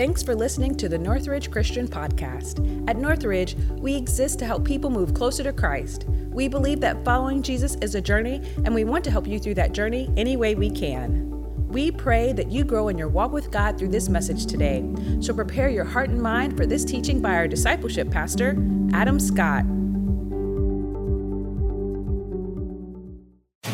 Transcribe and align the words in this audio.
Thanks 0.00 0.22
for 0.22 0.34
listening 0.34 0.76
to 0.76 0.88
the 0.88 0.96
Northridge 0.96 1.50
Christian 1.50 1.86
Podcast. 1.86 2.88
At 2.88 2.96
Northridge, 2.96 3.54
we 3.72 3.94
exist 3.94 4.38
to 4.38 4.46
help 4.46 4.64
people 4.64 4.88
move 4.88 5.12
closer 5.12 5.42
to 5.42 5.52
Christ. 5.52 6.06
We 6.08 6.48
believe 6.48 6.80
that 6.80 7.04
following 7.04 7.42
Jesus 7.42 7.74
is 7.82 7.94
a 7.94 8.00
journey, 8.00 8.40
and 8.64 8.74
we 8.74 8.84
want 8.84 9.04
to 9.04 9.10
help 9.10 9.26
you 9.26 9.38
through 9.38 9.56
that 9.56 9.72
journey 9.72 10.08
any 10.16 10.38
way 10.38 10.54
we 10.54 10.70
can. 10.70 11.28
We 11.68 11.90
pray 11.90 12.32
that 12.32 12.50
you 12.50 12.64
grow 12.64 12.88
in 12.88 12.96
your 12.96 13.10
walk 13.10 13.32
with 13.32 13.50
God 13.50 13.76
through 13.78 13.90
this 13.90 14.08
message 14.08 14.46
today. 14.46 14.90
So 15.20 15.34
prepare 15.34 15.68
your 15.68 15.84
heart 15.84 16.08
and 16.08 16.22
mind 16.22 16.56
for 16.56 16.64
this 16.64 16.82
teaching 16.82 17.20
by 17.20 17.34
our 17.34 17.46
discipleship 17.46 18.10
pastor, 18.10 18.56
Adam 18.94 19.20
Scott. 19.20 19.66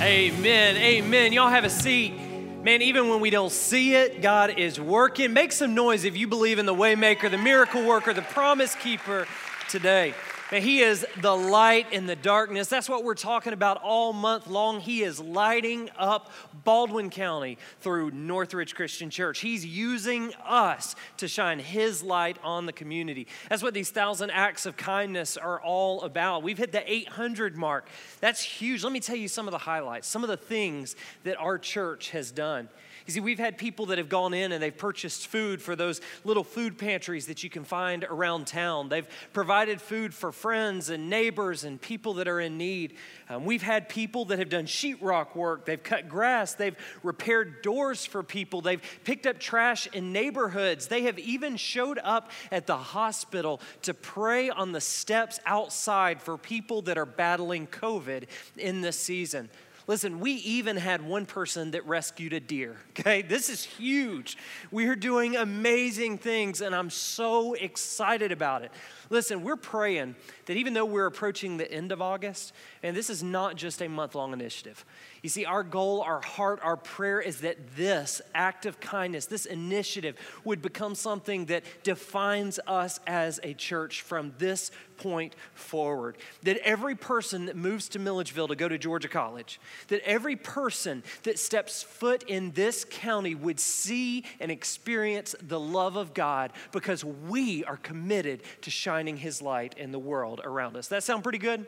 Amen. 0.03 0.77
Amen. 0.77 1.33
Y'all 1.33 1.51
have 1.51 1.63
a 1.65 1.71
seat. 1.71 2.26
Man, 2.67 2.83
even 2.83 3.09
when 3.09 3.21
we 3.21 3.31
don't 3.31 3.53
see 3.53 3.95
it, 3.95 4.21
God 4.21 4.59
is 4.59 4.81
working. 4.81 5.33
Make 5.33 5.53
some 5.53 5.73
noise 5.73 6.03
if 6.03 6.17
you 6.17 6.27
believe 6.27 6.59
in 6.59 6.67
the 6.67 6.75
waymaker, 6.75 7.31
the 7.31 7.39
miracle 7.39 7.87
worker, 7.87 8.13
the 8.13 8.23
promise 8.23 8.75
keeper 8.75 9.29
today. 9.69 10.15
Man, 10.53 10.63
he 10.63 10.79
is 10.79 11.05
the 11.23 11.37
light 11.37 11.93
in 11.93 12.07
the 12.07 12.15
darkness. 12.15 12.69
That's 12.69 12.89
what 12.89 13.03
we're 13.03 13.15
talking 13.15 13.53
about 13.53 13.83
all 13.83 14.13
month 14.13 14.47
long. 14.47 14.79
He 14.79 15.03
is 15.03 15.19
lighting 15.19 15.91
up 15.99 16.31
Baldwin 16.63 17.11
County 17.11 17.59
through 17.81 18.13
Northridge 18.13 18.77
Christian 18.77 19.11
Church. 19.11 19.41
He's 19.41 19.67
using 19.67 20.33
us 20.45 20.95
to 21.17 21.27
shine 21.27 21.59
his 21.59 22.01
light 22.05 22.37
on 22.45 22.65
the 22.65 22.73
community. 22.73 23.27
That's 23.49 23.61
what 23.61 23.75
these 23.75 23.91
thousand 23.91 24.31
acts 24.31 24.67
of 24.67 24.77
kindness 24.77 25.37
are 25.37 25.61
all 25.61 26.03
about. 26.03 26.45
We've 26.45 26.59
hit 26.59 26.71
the 26.71 26.89
800 26.89 27.57
mark. 27.57 27.89
That's 28.21 28.41
huge. 28.41 28.85
Let 28.85 28.93
me 28.93 29.01
tell 29.01 29.17
you 29.17 29.27
some 29.27 29.49
of 29.49 29.53
the 29.53 29.59
highlights, 29.59 30.07
some 30.07 30.23
of 30.23 30.29
the 30.29 30.37
things 30.37 30.95
that 31.25 31.37
our 31.41 31.59
church 31.59 32.11
has 32.11 32.31
done. 32.31 32.69
You 33.07 33.13
see, 33.13 33.21
we've 33.21 33.39
had 33.39 33.57
people 33.57 33.87
that 33.87 33.99
have 33.99 34.09
gone 34.09 34.35
in 34.35 34.51
and 34.51 34.61
they've 34.61 34.77
purchased 34.77 35.29
food 35.29 35.63
for 35.63 35.77
those 35.77 36.01
little 36.25 36.43
food 36.43 36.77
pantries 36.77 37.27
that 37.27 37.45
you 37.45 37.49
can 37.49 37.63
find 37.63 38.03
around 38.03 38.49
town. 38.49 38.89
They've 38.89 39.07
provided 39.33 39.81
food 39.81 40.13
for 40.13 40.33
friends 40.37 40.91
and 40.91 41.09
neighbors 41.09 41.65
and 41.65 41.81
people 41.81 42.15
that 42.15 42.29
are 42.29 42.41
in 42.41 42.59
need. 42.59 42.95
Um, 43.29 43.45
we've 43.45 43.63
had 43.63 43.89
people 43.89 44.27
that 44.27 44.39
have 44.39 44.49
done 44.49 44.67
sheetrock 44.67 45.35
work. 45.35 45.65
They've 45.65 45.83
cut 45.83 46.09
grass. 46.09 46.55
They've 46.55 46.77
repaired 47.03 47.63
doors 47.63 48.05
for 48.05 48.23
people. 48.23 48.61
They've 48.61 48.83
picked 49.05 49.27
up 49.27 49.39
trash 49.39 49.89
in 49.93 50.13
neighborhoods. 50.13 50.87
They 50.87 51.03
have 51.03 51.19
even 51.19 51.57
showed 51.57 51.99
up 52.03 52.31
at 52.53 52.67
the 52.67 52.77
hospital 52.77 53.61
to 53.83 53.95
pray 53.95 54.51
on 54.51 54.73
the 54.73 54.81
steps 54.81 55.41
outside 55.47 56.21
for 56.21 56.37
people 56.37 56.83
that 56.83 56.99
are 56.99 57.07
battling 57.07 57.67
COVID 57.67 58.25
in 58.57 58.83
this 58.83 58.99
season. 58.99 59.49
Listen, 59.89 60.19
we 60.19 60.33
even 60.33 60.77
had 60.77 61.01
one 61.01 61.27
person 61.27 61.71
that 61.71 61.87
rescued 61.87 62.33
a 62.33 62.41
deer, 62.41 62.77
okay? 62.91 63.23
This 63.23 63.49
is 63.49 63.63
huge. 63.63 64.37
We 64.71 64.87
are 64.89 64.97
doing 64.97 65.37
amazing 65.37 66.19
things, 66.19 66.61
and 66.61 66.75
I'm 66.75 66.91
so 66.91 67.55
excited 67.55 68.33
about 68.33 68.63
it. 68.63 68.73
Listen, 69.11 69.43
we're 69.43 69.57
praying 69.57 70.17
that 70.47 70.57
even 70.57 70.75
though 70.75 70.85
we're 70.85 71.07
approaching 71.07 71.57
the 71.57 71.71
end 71.71 71.93
of 71.93 72.03
August, 72.03 72.53
and 72.83 72.97
this 72.97 73.11
is 73.11 73.23
not 73.23 73.57
just 73.57 73.81
a 73.83 73.89
month 73.89 74.15
long 74.15 74.33
initiative, 74.33 74.85
you 75.23 75.29
see, 75.29 75.45
our 75.45 75.63
goal, 75.63 76.03
our 76.03 76.21
heart, 76.21 76.61
our 76.63 76.77
prayer 76.77 77.21
is 77.21 77.41
that 77.41 77.77
this 77.77 78.21
act 78.35 78.67
of 78.67 78.81
kindness, 78.81 79.27
this 79.27 79.47
initiative, 79.47 80.17
would 80.45 80.63
become 80.63 80.95
something 80.95 81.47
that 81.47 81.65
defines 81.83 82.59
us 82.67 83.01
as 83.07 83.41
a 83.43 83.55
church 83.55 84.03
from 84.03 84.33
this 84.39 84.71
point 84.97 85.37
forward. 85.55 86.17
That 86.45 86.57
every 86.59 86.95
person 86.95 87.47
that 87.47 87.57
moves 87.57 87.89
to 87.91 87.99
Milledgeville 87.99 88.49
to 88.49 88.57
go 88.57 88.69
to 88.69 88.79
Georgia 88.79 89.09
College, 89.09 89.61
that 89.89 90.01
every 90.05 90.37
person 90.37 91.03
that 91.25 91.39
steps 91.39 91.83
foot 91.83 92.23
in 92.25 92.53
this 92.53 92.87
county 92.89 93.35
would 93.35 93.61
see 93.61 94.25
and 94.41 94.51
experience 94.51 95.35
the 95.43 95.61
love 95.61 95.97
of 95.97 96.15
God 96.15 96.53
because 96.73 97.05
we 97.05 97.65
are 97.65 97.77
committed 97.77 98.43
to 98.63 98.71
shining 98.71 98.96
Shining 98.97 99.19
his 99.19 99.43
light 99.43 99.75
in 99.77 99.93
the 99.93 99.99
world 99.99 100.41
around 100.43 100.75
us. 100.75 100.89
That 100.89 101.03
sound 101.03 101.23
pretty 101.23 101.37
good? 101.37 101.67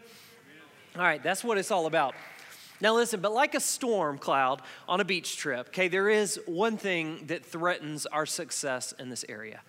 All 0.96 1.02
right, 1.02 1.22
that's 1.22 1.44
what 1.44 1.58
it's 1.58 1.70
all 1.70 1.84
about. 1.84 2.14
Now, 2.80 2.94
listen, 2.94 3.20
but 3.20 3.34
like 3.34 3.54
a 3.54 3.60
storm 3.60 4.16
cloud 4.16 4.62
on 4.88 5.00
a 5.00 5.04
beach 5.04 5.36
trip, 5.36 5.68
okay, 5.68 5.88
there 5.88 6.08
is 6.08 6.40
one 6.46 6.78
thing 6.78 7.26
that 7.26 7.44
threatens 7.44 8.06
our 8.06 8.24
success 8.24 8.94
in 8.98 9.10
this 9.10 9.26
area. 9.28 9.60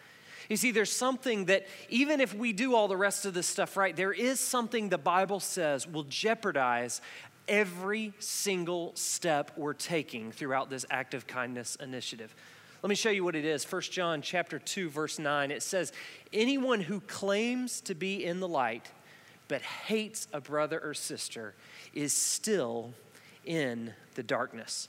You 0.47 0.55
see, 0.55 0.71
there's 0.71 0.89
something 0.89 1.45
that, 1.45 1.67
even 1.89 2.21
if 2.21 2.33
we 2.33 2.53
do 2.53 2.75
all 2.75 2.87
the 2.87 2.95
rest 2.95 3.25
of 3.25 3.33
this 3.33 3.47
stuff 3.47 3.75
right, 3.75 3.93
there 3.93 4.13
is 4.13 4.39
something 4.39 4.87
the 4.87 4.97
Bible 4.97 5.41
says 5.41 5.85
will 5.85 6.05
jeopardize 6.05 7.01
every 7.49 8.13
single 8.19 8.93
step 8.95 9.51
we're 9.57 9.73
taking 9.73 10.31
throughout 10.31 10.69
this 10.69 10.85
act 10.89 11.13
of 11.13 11.27
kindness 11.27 11.75
initiative. 11.75 12.33
Let 12.81 12.89
me 12.89 12.95
show 12.95 13.09
you 13.09 13.23
what 13.23 13.35
it 13.35 13.45
is. 13.45 13.69
1 13.69 13.81
John 13.83 14.21
chapter 14.21 14.57
2 14.57 14.89
verse 14.89 15.19
9. 15.19 15.51
It 15.51 15.63
says, 15.63 15.91
"Anyone 16.31 16.81
who 16.81 17.01
claims 17.01 17.81
to 17.81 17.93
be 17.93 18.23
in 18.23 18.39
the 18.39 18.47
light 18.47 18.91
but 19.49 19.61
hates 19.61 20.29
a 20.31 20.39
brother 20.39 20.79
or 20.79 20.93
sister 20.93 21.55
is 21.93 22.13
still 22.13 22.93
in 23.43 23.93
the 24.15 24.23
darkness. 24.23 24.87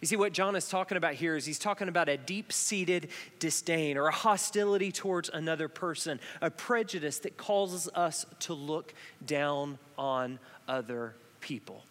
You 0.00 0.08
see, 0.08 0.16
what 0.16 0.34
John 0.34 0.54
is 0.56 0.68
talking 0.68 0.98
about 0.98 1.14
here 1.14 1.36
is 1.36 1.46
he's 1.46 1.60
talking 1.60 1.88
about 1.88 2.10
a 2.10 2.18
deep 2.18 2.52
seated 2.52 3.08
disdain 3.38 3.96
or 3.96 4.08
a 4.08 4.12
hostility 4.12 4.92
towards 4.92 5.30
another 5.30 5.68
person, 5.68 6.20
a 6.42 6.50
prejudice 6.50 7.20
that 7.20 7.38
causes 7.38 7.88
us 7.94 8.26
to 8.40 8.52
look 8.52 8.92
down 9.24 9.78
on 9.96 10.38
other 10.68 11.14
people. 11.40 11.84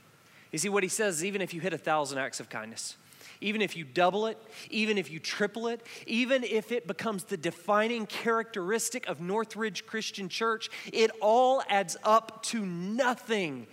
You 0.52 0.60
see, 0.60 0.70
what 0.70 0.84
he 0.84 0.90
says 0.90 1.18
is 1.18 1.26
even 1.26 1.42
if 1.42 1.54
you 1.54 1.62
hit 1.62 1.74
a 1.74 1.78
thousand 1.78 2.20
acts 2.20 2.40
of 2.40 2.50
kindness, 2.50 2.98
even 3.44 3.62
if 3.62 3.76
you 3.76 3.84
double 3.84 4.26
it, 4.28 4.38
even 4.70 4.98
if 4.98 5.12
you 5.12 5.20
triple 5.20 5.68
it, 5.68 5.86
even 6.08 6.44
if 6.44 6.72
it 6.72 6.88
becomes 6.88 7.26
the 7.26 7.36
defining 7.36 8.06
characteristic 8.06 9.06
of 9.08 9.20
Northridge 9.20 9.86
Christian 9.86 10.30
Church, 10.30 10.70
it 10.92 11.12
all 11.22 11.62
adds 11.68 11.98
up 12.04 12.42
to 12.44 12.66
nothing 12.66 13.68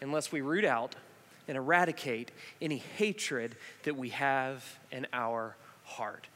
unless 0.00 0.32
we 0.32 0.40
root 0.40 0.64
out 0.64 0.96
and 1.46 1.58
eradicate 1.58 2.32
any 2.62 2.78
hatred 2.78 3.54
that 3.82 3.96
we 3.96 4.08
have 4.08 4.78
in 4.90 5.06
our 5.12 5.56
heart. 5.84 6.26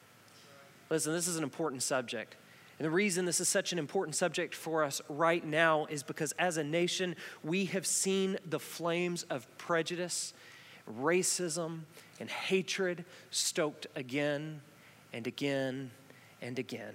Listen, 0.91 1.14
this 1.14 1.26
is 1.26 1.37
an 1.37 1.43
important 1.43 1.82
subject. 1.82 2.37
And 2.78 2.84
the 2.84 2.91
reason 2.91 3.25
this 3.25 3.41
is 3.41 3.48
such 3.48 3.72
an 3.72 3.78
important 3.78 4.14
subject 4.14 4.54
for 4.54 4.84
us 4.84 5.00
right 5.08 5.44
now 5.44 5.87
is 5.87 6.03
because 6.03 6.32
as 6.32 6.58
a 6.58 6.64
nation, 6.64 7.16
we 7.43 7.64
have 7.66 7.87
seen 7.87 8.38
the 8.44 8.60
flames 8.60 9.22
of 9.25 9.47
prejudice, 9.56 10.34
racism, 11.01 11.81
and 12.21 12.31
hatred 12.31 13.05
stoked 13.31 13.87
again 13.95 14.61
and 15.13 15.27
again 15.27 15.91
and 16.41 16.59
again. 16.59 16.95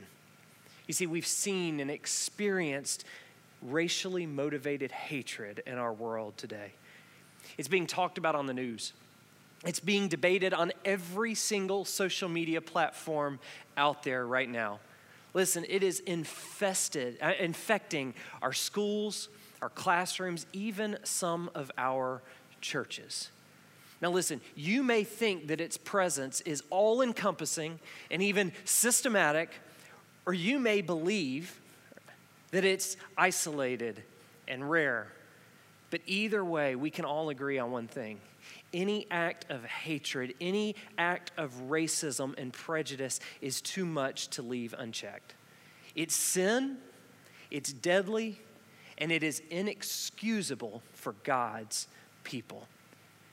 You 0.87 0.93
see, 0.93 1.05
we've 1.05 1.27
seen 1.27 1.79
and 1.79 1.91
experienced 1.91 3.05
racially 3.61 4.25
motivated 4.25 4.91
hatred 4.91 5.61
in 5.65 5.77
our 5.77 5.93
world 5.93 6.37
today. 6.37 6.73
It's 7.57 7.67
being 7.67 7.87
talked 7.87 8.17
about 8.17 8.35
on 8.35 8.47
the 8.47 8.53
news. 8.53 8.93
It's 9.63 9.79
being 9.79 10.07
debated 10.07 10.53
on 10.53 10.71
every 10.83 11.35
single 11.35 11.85
social 11.85 12.29
media 12.29 12.61
platform 12.61 13.39
out 13.77 14.03
there 14.03 14.25
right 14.25 14.49
now. 14.49 14.79
Listen, 15.33 15.65
it 15.69 15.83
is 15.83 15.99
infested, 16.01 17.17
uh, 17.21 17.33
infecting 17.39 18.13
our 18.41 18.53
schools, 18.53 19.29
our 19.61 19.69
classrooms, 19.69 20.45
even 20.51 20.97
some 21.03 21.49
of 21.53 21.71
our 21.77 22.21
churches. 22.59 23.29
Now, 24.01 24.09
listen, 24.09 24.41
you 24.55 24.81
may 24.81 25.03
think 25.03 25.47
that 25.47 25.61
its 25.61 25.77
presence 25.77 26.41
is 26.41 26.63
all 26.71 27.01
encompassing 27.01 27.79
and 28.09 28.21
even 28.21 28.51
systematic, 28.65 29.51
or 30.25 30.33
you 30.33 30.59
may 30.59 30.81
believe 30.81 31.59
that 32.49 32.65
it's 32.65 32.97
isolated 33.17 34.01
and 34.47 34.69
rare. 34.69 35.11
But 35.91 36.01
either 36.07 36.43
way, 36.43 36.75
we 36.75 36.89
can 36.89 37.05
all 37.05 37.29
agree 37.29 37.59
on 37.59 37.71
one 37.71 37.87
thing 37.87 38.19
any 38.73 39.05
act 39.11 39.45
of 39.49 39.65
hatred, 39.65 40.33
any 40.39 40.75
act 40.97 41.31
of 41.37 41.53
racism 41.69 42.33
and 42.37 42.53
prejudice 42.53 43.19
is 43.41 43.61
too 43.61 43.85
much 43.85 44.29
to 44.29 44.41
leave 44.41 44.73
unchecked. 44.77 45.35
It's 45.93 46.15
sin, 46.15 46.77
it's 47.49 47.73
deadly, 47.73 48.39
and 48.97 49.11
it 49.11 49.23
is 49.23 49.41
inexcusable 49.49 50.81
for 50.93 51.13
God's 51.23 51.87
people. 52.23 52.67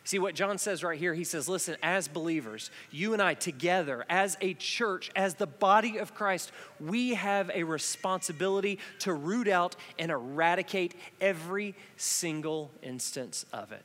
See 0.08 0.18
what 0.18 0.34
John 0.34 0.56
says 0.56 0.82
right 0.82 0.98
here? 0.98 1.12
He 1.12 1.22
says, 1.22 1.50
Listen, 1.50 1.76
as 1.82 2.08
believers, 2.08 2.70
you 2.90 3.12
and 3.12 3.20
I 3.20 3.34
together, 3.34 4.06
as 4.08 4.38
a 4.40 4.54
church, 4.54 5.10
as 5.14 5.34
the 5.34 5.46
body 5.46 5.98
of 5.98 6.14
Christ, 6.14 6.50
we 6.80 7.12
have 7.12 7.50
a 7.52 7.62
responsibility 7.64 8.78
to 9.00 9.12
root 9.12 9.48
out 9.48 9.76
and 9.98 10.10
eradicate 10.10 10.94
every 11.20 11.74
single 11.98 12.70
instance 12.82 13.44
of 13.52 13.70
it. 13.70 13.82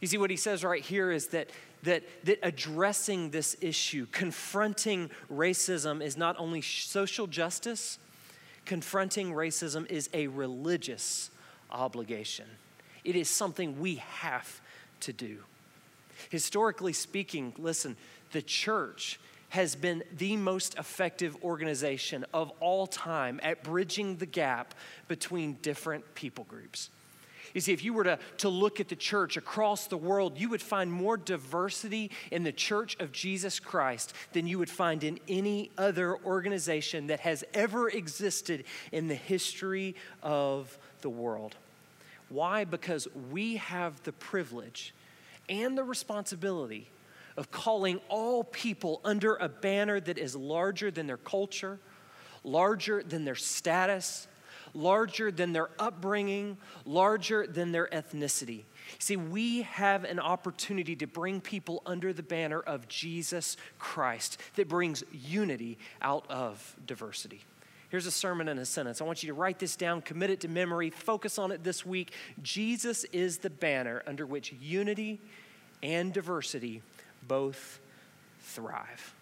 You 0.00 0.08
see, 0.08 0.16
what 0.16 0.30
he 0.30 0.38
says 0.38 0.64
right 0.64 0.82
here 0.82 1.10
is 1.10 1.26
that, 1.26 1.50
that, 1.82 2.02
that 2.24 2.38
addressing 2.42 3.28
this 3.28 3.54
issue, 3.60 4.06
confronting 4.10 5.10
racism, 5.30 6.02
is 6.02 6.16
not 6.16 6.34
only 6.38 6.62
social 6.62 7.26
justice, 7.26 7.98
confronting 8.64 9.34
racism 9.34 9.86
is 9.90 10.08
a 10.14 10.28
religious 10.28 11.30
obligation. 11.70 12.46
It 13.04 13.16
is 13.16 13.28
something 13.28 13.78
we 13.78 13.96
have 13.96 14.62
to 15.00 15.12
do. 15.12 15.40
Historically 16.30 16.92
speaking, 16.92 17.52
listen, 17.58 17.96
the 18.32 18.42
church 18.42 19.18
has 19.50 19.74
been 19.74 20.02
the 20.16 20.36
most 20.36 20.78
effective 20.78 21.36
organization 21.42 22.24
of 22.34 22.52
all 22.60 22.86
time 22.86 23.40
at 23.42 23.62
bridging 23.62 24.16
the 24.16 24.26
gap 24.26 24.74
between 25.08 25.54
different 25.62 26.14
people 26.14 26.44
groups. 26.44 26.90
You 27.54 27.62
see, 27.62 27.72
if 27.72 27.82
you 27.82 27.94
were 27.94 28.04
to, 28.04 28.18
to 28.38 28.48
look 28.50 28.78
at 28.78 28.88
the 28.88 28.96
church 28.96 29.38
across 29.38 29.86
the 29.86 29.96
world, 29.96 30.38
you 30.38 30.50
would 30.50 30.60
find 30.60 30.92
more 30.92 31.16
diversity 31.16 32.10
in 32.30 32.42
the 32.42 32.52
church 32.52 32.96
of 33.00 33.10
Jesus 33.10 33.58
Christ 33.58 34.12
than 34.32 34.46
you 34.46 34.58
would 34.58 34.68
find 34.68 35.02
in 35.02 35.18
any 35.28 35.70
other 35.78 36.16
organization 36.24 37.06
that 37.06 37.20
has 37.20 37.44
ever 37.54 37.88
existed 37.88 38.64
in 38.92 39.08
the 39.08 39.14
history 39.14 39.96
of 40.22 40.76
the 41.00 41.08
world. 41.08 41.56
Why? 42.28 42.64
Because 42.64 43.08
we 43.30 43.56
have 43.56 44.02
the 44.02 44.12
privilege 44.12 44.92
and 45.48 45.76
the 45.76 45.84
responsibility 45.84 46.88
of 47.36 47.50
calling 47.50 48.00
all 48.08 48.42
people 48.42 49.00
under 49.04 49.36
a 49.36 49.48
banner 49.48 50.00
that 50.00 50.18
is 50.18 50.34
larger 50.34 50.90
than 50.90 51.06
their 51.06 51.16
culture, 51.16 51.78
larger 52.42 53.02
than 53.02 53.24
their 53.24 53.36
status, 53.36 54.26
larger 54.74 55.30
than 55.30 55.52
their 55.52 55.70
upbringing, 55.78 56.56
larger 56.84 57.46
than 57.46 57.72
their 57.72 57.86
ethnicity. 57.88 58.64
See, 58.98 59.16
we 59.16 59.62
have 59.62 60.04
an 60.04 60.18
opportunity 60.18 60.96
to 60.96 61.06
bring 61.06 61.40
people 61.40 61.82
under 61.86 62.12
the 62.12 62.22
banner 62.22 62.60
of 62.60 62.88
Jesus 62.88 63.56
Christ 63.78 64.40
that 64.56 64.68
brings 64.68 65.04
unity 65.12 65.78
out 66.02 66.24
of 66.28 66.76
diversity. 66.86 67.42
Here's 67.90 68.06
a 68.06 68.10
sermon 68.10 68.48
in 68.48 68.58
a 68.58 68.66
sentence. 68.66 69.00
I 69.00 69.04
want 69.04 69.22
you 69.22 69.28
to 69.28 69.34
write 69.34 69.58
this 69.58 69.74
down, 69.74 70.02
commit 70.02 70.28
it 70.30 70.40
to 70.40 70.48
memory, 70.48 70.90
focus 70.90 71.38
on 71.38 71.50
it 71.52 71.64
this 71.64 71.86
week. 71.86 72.12
Jesus 72.42 73.04
is 73.04 73.38
the 73.38 73.48
banner 73.48 74.02
under 74.06 74.26
which 74.26 74.52
unity 74.52 75.20
and 75.82 76.12
diversity 76.12 76.82
both 77.26 77.80
thrive. 78.40 79.14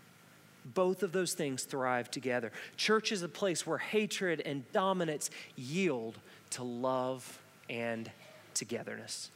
Both 0.64 1.04
of 1.04 1.12
those 1.12 1.34
things 1.34 1.62
thrive 1.62 2.10
together. 2.10 2.50
Church 2.76 3.12
is 3.12 3.22
a 3.22 3.28
place 3.28 3.64
where 3.64 3.78
hatred 3.78 4.42
and 4.44 4.70
dominance 4.72 5.30
yield 5.54 6.18
to 6.50 6.64
love 6.64 7.40
and 7.70 8.10
togetherness. 8.54 9.30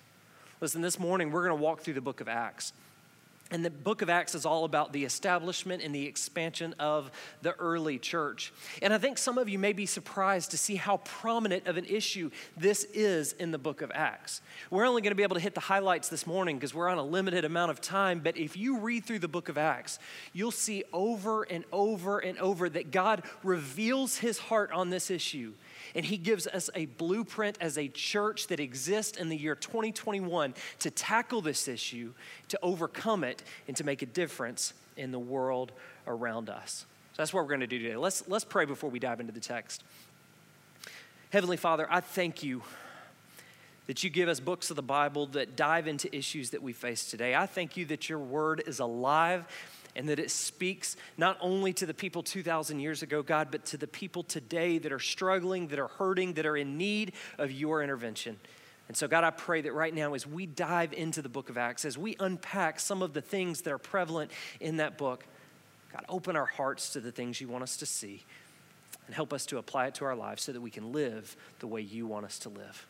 Listen, 0.60 0.82
this 0.82 0.98
morning 0.98 1.30
we're 1.30 1.46
going 1.46 1.56
to 1.56 1.62
walk 1.62 1.82
through 1.82 1.94
the 1.94 2.00
book 2.00 2.20
of 2.20 2.28
Acts. 2.28 2.72
And 3.52 3.64
the 3.64 3.70
book 3.70 4.00
of 4.00 4.08
Acts 4.08 4.36
is 4.36 4.46
all 4.46 4.64
about 4.64 4.92
the 4.92 5.04
establishment 5.04 5.82
and 5.82 5.92
the 5.92 6.06
expansion 6.06 6.74
of 6.78 7.10
the 7.42 7.52
early 7.54 7.98
church. 7.98 8.52
And 8.80 8.94
I 8.94 8.98
think 8.98 9.18
some 9.18 9.38
of 9.38 9.48
you 9.48 9.58
may 9.58 9.72
be 9.72 9.86
surprised 9.86 10.52
to 10.52 10.58
see 10.58 10.76
how 10.76 10.98
prominent 10.98 11.66
of 11.66 11.76
an 11.76 11.84
issue 11.84 12.30
this 12.56 12.84
is 12.94 13.32
in 13.34 13.50
the 13.50 13.58
book 13.58 13.82
of 13.82 13.90
Acts. 13.92 14.40
We're 14.70 14.86
only 14.86 15.02
going 15.02 15.10
to 15.10 15.16
be 15.16 15.24
able 15.24 15.34
to 15.34 15.42
hit 15.42 15.54
the 15.54 15.60
highlights 15.60 16.08
this 16.08 16.28
morning 16.28 16.56
because 16.56 16.74
we're 16.74 16.88
on 16.88 16.98
a 16.98 17.02
limited 17.02 17.44
amount 17.44 17.72
of 17.72 17.80
time. 17.80 18.20
But 18.20 18.36
if 18.36 18.56
you 18.56 18.78
read 18.78 19.04
through 19.04 19.18
the 19.18 19.28
book 19.28 19.48
of 19.48 19.58
Acts, 19.58 19.98
you'll 20.32 20.52
see 20.52 20.84
over 20.92 21.42
and 21.42 21.64
over 21.72 22.20
and 22.20 22.38
over 22.38 22.68
that 22.68 22.92
God 22.92 23.24
reveals 23.42 24.18
his 24.18 24.38
heart 24.38 24.70
on 24.70 24.90
this 24.90 25.10
issue 25.10 25.54
and 25.94 26.04
He 26.04 26.16
gives 26.16 26.46
us 26.46 26.70
a 26.74 26.86
blueprint 26.86 27.58
as 27.60 27.78
a 27.78 27.88
church 27.88 28.46
that 28.48 28.60
exists 28.60 29.18
in 29.18 29.28
the 29.28 29.36
year 29.36 29.54
2021 29.54 30.54
to 30.80 30.90
tackle 30.90 31.40
this 31.40 31.68
issue, 31.68 32.12
to 32.48 32.58
overcome 32.62 33.24
it, 33.24 33.39
and 33.68 33.76
to 33.76 33.84
make 33.84 34.02
a 34.02 34.06
difference 34.06 34.74
in 34.96 35.12
the 35.12 35.18
world 35.18 35.72
around 36.06 36.48
us. 36.48 36.86
So 37.12 37.22
that's 37.22 37.32
what 37.32 37.42
we're 37.44 37.48
going 37.48 37.60
to 37.60 37.66
do 37.66 37.78
today. 37.78 37.96
Let's, 37.96 38.28
let's 38.28 38.44
pray 38.44 38.64
before 38.64 38.90
we 38.90 38.98
dive 38.98 39.20
into 39.20 39.32
the 39.32 39.40
text. 39.40 39.82
Heavenly 41.30 41.56
Father, 41.56 41.86
I 41.90 42.00
thank 42.00 42.42
you 42.42 42.62
that 43.86 44.04
you 44.04 44.10
give 44.10 44.28
us 44.28 44.40
books 44.40 44.70
of 44.70 44.76
the 44.76 44.82
Bible 44.82 45.26
that 45.26 45.56
dive 45.56 45.88
into 45.88 46.14
issues 46.14 46.50
that 46.50 46.62
we 46.62 46.72
face 46.72 47.10
today. 47.10 47.34
I 47.34 47.46
thank 47.46 47.76
you 47.76 47.84
that 47.86 48.08
your 48.08 48.18
word 48.18 48.62
is 48.66 48.78
alive 48.78 49.44
and 49.96 50.08
that 50.08 50.18
it 50.18 50.30
speaks 50.30 50.96
not 51.16 51.36
only 51.40 51.72
to 51.72 51.86
the 51.86 51.94
people 51.94 52.22
2,000 52.22 52.78
years 52.78 53.02
ago, 53.02 53.22
God, 53.22 53.48
but 53.50 53.64
to 53.66 53.76
the 53.76 53.86
people 53.86 54.22
today 54.22 54.78
that 54.78 54.92
are 54.92 55.00
struggling, 55.00 55.68
that 55.68 55.78
are 55.78 55.88
hurting, 55.88 56.34
that 56.34 56.46
are 56.46 56.56
in 56.56 56.78
need 56.78 57.12
of 57.38 57.50
your 57.50 57.82
intervention. 57.82 58.38
And 58.90 58.96
so, 58.96 59.06
God, 59.06 59.22
I 59.22 59.30
pray 59.30 59.60
that 59.60 59.72
right 59.72 59.94
now, 59.94 60.14
as 60.14 60.26
we 60.26 60.46
dive 60.46 60.92
into 60.92 61.22
the 61.22 61.28
book 61.28 61.48
of 61.48 61.56
Acts, 61.56 61.84
as 61.84 61.96
we 61.96 62.16
unpack 62.18 62.80
some 62.80 63.02
of 63.02 63.12
the 63.12 63.20
things 63.20 63.60
that 63.60 63.72
are 63.72 63.78
prevalent 63.78 64.32
in 64.58 64.78
that 64.78 64.98
book, 64.98 65.24
God, 65.92 66.04
open 66.08 66.34
our 66.34 66.44
hearts 66.44 66.94
to 66.94 67.00
the 67.00 67.12
things 67.12 67.40
you 67.40 67.46
want 67.46 67.62
us 67.62 67.76
to 67.76 67.86
see 67.86 68.24
and 69.06 69.14
help 69.14 69.32
us 69.32 69.46
to 69.46 69.58
apply 69.58 69.86
it 69.86 69.94
to 69.94 70.06
our 70.06 70.16
lives 70.16 70.42
so 70.42 70.50
that 70.50 70.60
we 70.60 70.72
can 70.72 70.90
live 70.90 71.36
the 71.60 71.68
way 71.68 71.80
you 71.80 72.04
want 72.04 72.26
us 72.26 72.40
to 72.40 72.48
live. 72.48 72.84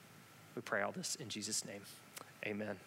We 0.56 0.62
pray 0.62 0.80
all 0.80 0.92
this 0.92 1.16
in 1.16 1.28
Jesus' 1.28 1.66
name. 1.66 1.82
Amen. 2.46 2.78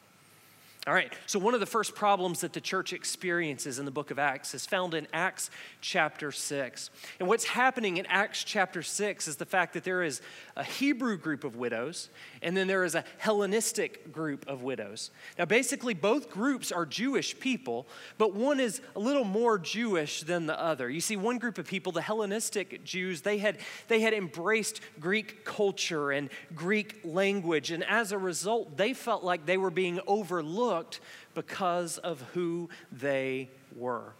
All 0.85 0.93
right, 0.93 1.13
so 1.27 1.39
one 1.39 1.53
of 1.53 1.61
the 1.61 1.65
first 1.65 1.95
problems 1.95 2.41
that 2.41 2.51
the 2.51 2.59
church 2.59 2.91
experiences 2.91 3.79
in 3.79 3.85
the 3.85 3.91
book 3.91 4.11
of 4.11 4.19
Acts 4.19 4.53
is 4.53 4.65
found 4.65 4.93
in 4.93 5.07
Acts 5.13 5.49
chapter 5.79 6.29
6. 6.29 6.89
And 7.21 7.29
what's 7.29 7.45
happening 7.45 7.95
in 7.95 8.05
Acts 8.07 8.43
chapter 8.43 8.83
6 8.83 9.29
is 9.29 9.37
the 9.37 9.45
fact 9.45 9.75
that 9.75 9.85
there 9.85 10.03
is 10.03 10.19
a 10.57 10.63
Hebrew 10.65 11.17
group 11.17 11.45
of 11.45 11.55
widows, 11.55 12.09
and 12.41 12.57
then 12.57 12.67
there 12.67 12.83
is 12.83 12.95
a 12.95 13.05
Hellenistic 13.17 14.11
group 14.11 14.45
of 14.45 14.61
widows. 14.61 15.11
Now, 15.39 15.45
basically, 15.45 15.93
both 15.93 16.29
groups 16.29 16.69
are 16.69 16.85
Jewish 16.85 17.39
people, 17.39 17.87
but 18.17 18.35
one 18.35 18.59
is 18.59 18.81
a 18.93 18.99
little 18.99 19.23
more 19.23 19.57
Jewish 19.57 20.23
than 20.23 20.47
the 20.47 20.59
other. 20.59 20.89
You 20.89 20.99
see, 20.99 21.15
one 21.15 21.37
group 21.37 21.57
of 21.59 21.65
people, 21.65 21.93
the 21.93 22.01
Hellenistic 22.01 22.83
Jews, 22.83 23.21
they 23.21 23.37
had, 23.37 23.59
they 23.87 24.01
had 24.01 24.13
embraced 24.13 24.81
Greek 24.99 25.45
culture 25.45 26.11
and 26.11 26.29
Greek 26.53 26.99
language, 27.05 27.71
and 27.71 27.85
as 27.85 28.11
a 28.11 28.17
result, 28.17 28.75
they 28.75 28.93
felt 28.93 29.23
like 29.23 29.45
they 29.45 29.57
were 29.57 29.71
being 29.71 30.01
overlooked 30.07 30.72
overlooked 30.73 30.99
because 31.33 31.97
of 31.99 32.21
who 32.33 32.69
they 32.91 33.49
were. 33.75 34.13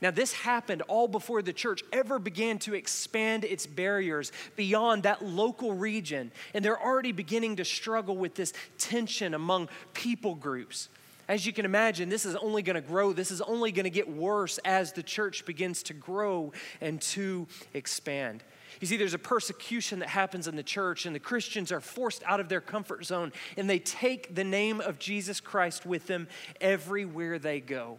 Now, 0.00 0.10
this 0.10 0.32
happened 0.32 0.82
all 0.82 1.08
before 1.08 1.40
the 1.40 1.52
church 1.52 1.82
ever 1.92 2.18
began 2.18 2.58
to 2.60 2.74
expand 2.74 3.44
its 3.44 3.66
barriers 3.66 4.32
beyond 4.54 5.04
that 5.04 5.24
local 5.24 5.72
region. 5.72 6.30
And 6.52 6.62
they're 6.62 6.80
already 6.80 7.12
beginning 7.12 7.56
to 7.56 7.64
struggle 7.64 8.16
with 8.16 8.34
this 8.34 8.52
tension 8.76 9.32
among 9.32 9.68
people 9.94 10.34
groups. 10.34 10.90
As 11.26 11.46
you 11.46 11.54
can 11.54 11.64
imagine, 11.64 12.10
this 12.10 12.26
is 12.26 12.36
only 12.36 12.60
going 12.60 12.74
to 12.74 12.86
grow. 12.86 13.14
This 13.14 13.30
is 13.30 13.40
only 13.40 13.72
going 13.72 13.84
to 13.84 13.90
get 13.90 14.10
worse 14.10 14.58
as 14.58 14.92
the 14.92 15.02
church 15.02 15.46
begins 15.46 15.82
to 15.84 15.94
grow 15.94 16.52
and 16.82 17.00
to 17.00 17.46
expand. 17.72 18.42
You 18.80 18.86
see, 18.86 18.96
there's 18.96 19.14
a 19.14 19.18
persecution 19.18 20.00
that 20.00 20.08
happens 20.08 20.48
in 20.48 20.56
the 20.56 20.62
church, 20.62 21.06
and 21.06 21.14
the 21.14 21.20
Christians 21.20 21.72
are 21.72 21.80
forced 21.80 22.22
out 22.24 22.40
of 22.40 22.48
their 22.48 22.60
comfort 22.60 23.04
zone, 23.04 23.32
and 23.56 23.68
they 23.68 23.78
take 23.78 24.34
the 24.34 24.44
name 24.44 24.80
of 24.80 24.98
Jesus 24.98 25.40
Christ 25.40 25.86
with 25.86 26.06
them 26.06 26.28
everywhere 26.60 27.38
they 27.38 27.60
go. 27.60 27.98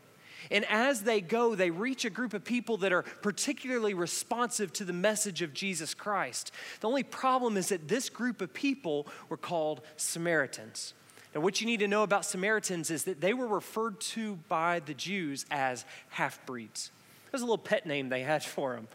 And 0.51 0.65
as 0.65 1.01
they 1.01 1.21
go, 1.21 1.55
they 1.55 1.71
reach 1.71 2.05
a 2.05 2.09
group 2.09 2.33
of 2.33 2.43
people 2.43 2.77
that 2.77 2.93
are 2.93 3.03
particularly 3.21 3.93
responsive 3.93 4.71
to 4.73 4.83
the 4.83 4.93
message 4.93 5.41
of 5.41 5.53
Jesus 5.53 5.93
Christ. 5.93 6.51
The 6.81 6.87
only 6.87 7.03
problem 7.03 7.57
is 7.57 7.69
that 7.69 7.87
this 7.87 8.09
group 8.09 8.41
of 8.41 8.53
people 8.53 9.07
were 9.29 9.37
called 9.37 9.81
Samaritans. 9.97 10.93
Now, 11.33 11.41
what 11.41 11.59
you 11.59 11.67
need 11.67 11.79
to 11.79 11.87
know 11.87 12.03
about 12.03 12.25
Samaritans 12.25 12.91
is 12.91 13.03
that 13.05 13.21
they 13.21 13.33
were 13.33 13.47
referred 13.47 13.99
to 14.01 14.35
by 14.47 14.79
the 14.79 14.93
Jews 14.93 15.45
as 15.51 15.83
half 16.09 16.45
breeds. 16.45 16.91
There's 17.31 17.41
a 17.41 17.45
little 17.45 17.57
pet 17.57 17.85
name 17.85 18.09
they 18.09 18.21
had 18.21 18.43
for 18.43 18.75
them. 18.75 18.87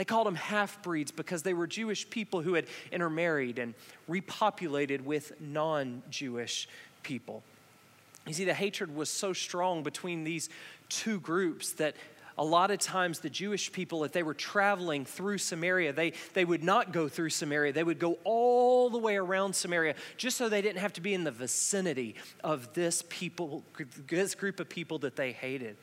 They 0.00 0.06
called 0.06 0.26
them 0.26 0.34
half 0.34 0.82
breeds 0.82 1.12
because 1.12 1.42
they 1.42 1.52
were 1.52 1.66
Jewish 1.66 2.08
people 2.08 2.40
who 2.40 2.54
had 2.54 2.64
intermarried 2.90 3.58
and 3.58 3.74
repopulated 4.08 5.02
with 5.02 5.38
non 5.42 6.02
Jewish 6.08 6.70
people. 7.02 7.42
You 8.26 8.32
see, 8.32 8.46
the 8.46 8.54
hatred 8.54 8.96
was 8.96 9.10
so 9.10 9.34
strong 9.34 9.82
between 9.82 10.24
these 10.24 10.48
two 10.88 11.20
groups 11.20 11.72
that 11.72 11.96
a 12.38 12.42
lot 12.42 12.70
of 12.70 12.78
times 12.78 13.18
the 13.18 13.28
Jewish 13.28 13.70
people, 13.72 14.02
if 14.02 14.12
they 14.12 14.22
were 14.22 14.32
traveling 14.32 15.04
through 15.04 15.36
Samaria, 15.36 15.92
they, 15.92 16.14
they 16.32 16.46
would 16.46 16.64
not 16.64 16.94
go 16.94 17.06
through 17.06 17.28
Samaria. 17.28 17.74
They 17.74 17.84
would 17.84 17.98
go 17.98 18.16
all 18.24 18.88
the 18.88 18.96
way 18.96 19.18
around 19.18 19.54
Samaria 19.54 19.96
just 20.16 20.38
so 20.38 20.48
they 20.48 20.62
didn't 20.62 20.78
have 20.80 20.94
to 20.94 21.02
be 21.02 21.12
in 21.12 21.24
the 21.24 21.30
vicinity 21.30 22.14
of 22.42 22.72
this 22.72 23.04
people, 23.10 23.64
this 24.08 24.34
group 24.34 24.60
of 24.60 24.70
people 24.70 24.98
that 25.00 25.16
they 25.16 25.32
hated. 25.32 25.76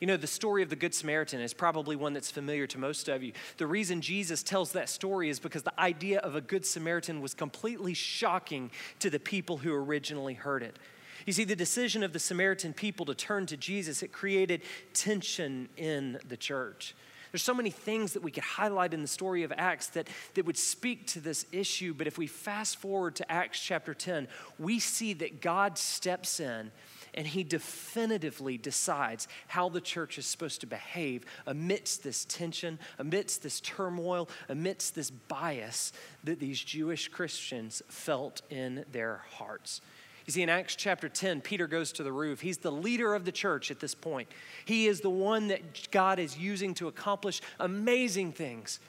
You 0.00 0.06
know, 0.06 0.16
the 0.16 0.26
story 0.26 0.62
of 0.62 0.70
the 0.70 0.76
Good 0.76 0.94
Samaritan 0.94 1.40
is 1.40 1.54
probably 1.54 1.96
one 1.96 2.12
that's 2.12 2.30
familiar 2.30 2.66
to 2.66 2.78
most 2.78 3.08
of 3.08 3.22
you. 3.22 3.32
The 3.58 3.66
reason 3.66 4.00
Jesus 4.00 4.42
tells 4.42 4.72
that 4.72 4.88
story 4.88 5.28
is 5.28 5.38
because 5.38 5.62
the 5.62 5.78
idea 5.80 6.18
of 6.20 6.34
a 6.34 6.40
Good 6.40 6.66
Samaritan 6.66 7.20
was 7.20 7.34
completely 7.34 7.94
shocking 7.94 8.70
to 8.98 9.10
the 9.10 9.20
people 9.20 9.58
who 9.58 9.72
originally 9.72 10.34
heard 10.34 10.62
it. 10.62 10.78
You 11.26 11.32
see, 11.32 11.44
the 11.44 11.56
decision 11.56 12.02
of 12.02 12.12
the 12.12 12.18
Samaritan 12.18 12.74
people 12.74 13.06
to 13.06 13.14
turn 13.14 13.46
to 13.46 13.56
Jesus, 13.56 14.02
it 14.02 14.12
created 14.12 14.62
tension 14.92 15.68
in 15.76 16.18
the 16.28 16.36
church. 16.36 16.94
There's 17.34 17.42
so 17.42 17.54
many 17.54 17.70
things 17.70 18.12
that 18.12 18.22
we 18.22 18.30
could 18.30 18.44
highlight 18.44 18.94
in 18.94 19.02
the 19.02 19.08
story 19.08 19.42
of 19.42 19.52
Acts 19.56 19.88
that, 19.88 20.08
that 20.34 20.46
would 20.46 20.56
speak 20.56 21.08
to 21.08 21.20
this 21.20 21.46
issue, 21.50 21.92
but 21.92 22.06
if 22.06 22.16
we 22.16 22.28
fast 22.28 22.76
forward 22.76 23.16
to 23.16 23.32
Acts 23.32 23.58
chapter 23.58 23.92
10, 23.92 24.28
we 24.58 24.78
see 24.78 25.14
that 25.14 25.40
God 25.40 25.76
steps 25.76 26.38
in 26.38 26.70
and 27.14 27.26
he 27.26 27.44
definitively 27.44 28.58
decides 28.58 29.28
how 29.46 29.68
the 29.68 29.80
church 29.80 30.18
is 30.18 30.26
supposed 30.26 30.60
to 30.60 30.66
behave 30.66 31.24
amidst 31.46 32.02
this 32.02 32.24
tension, 32.24 32.78
amidst 32.98 33.42
this 33.42 33.60
turmoil, 33.60 34.28
amidst 34.48 34.94
this 34.94 35.10
bias 35.10 35.92
that 36.24 36.40
these 36.40 36.60
Jewish 36.60 37.08
Christians 37.08 37.82
felt 37.88 38.42
in 38.50 38.84
their 38.92 39.22
hearts. 39.30 39.80
You 40.26 40.32
see, 40.32 40.42
in 40.42 40.48
Acts 40.48 40.74
chapter 40.74 41.08
10, 41.08 41.42
Peter 41.42 41.66
goes 41.66 41.92
to 41.92 42.02
the 42.02 42.12
roof. 42.12 42.40
He's 42.40 42.58
the 42.58 42.72
leader 42.72 43.14
of 43.14 43.26
the 43.26 43.32
church 43.32 43.70
at 43.70 43.80
this 43.80 43.94
point. 43.94 44.28
He 44.64 44.86
is 44.86 45.00
the 45.00 45.10
one 45.10 45.48
that 45.48 45.90
God 45.90 46.18
is 46.18 46.38
using 46.38 46.72
to 46.74 46.88
accomplish 46.88 47.42
amazing 47.60 48.32
things. 48.32 48.80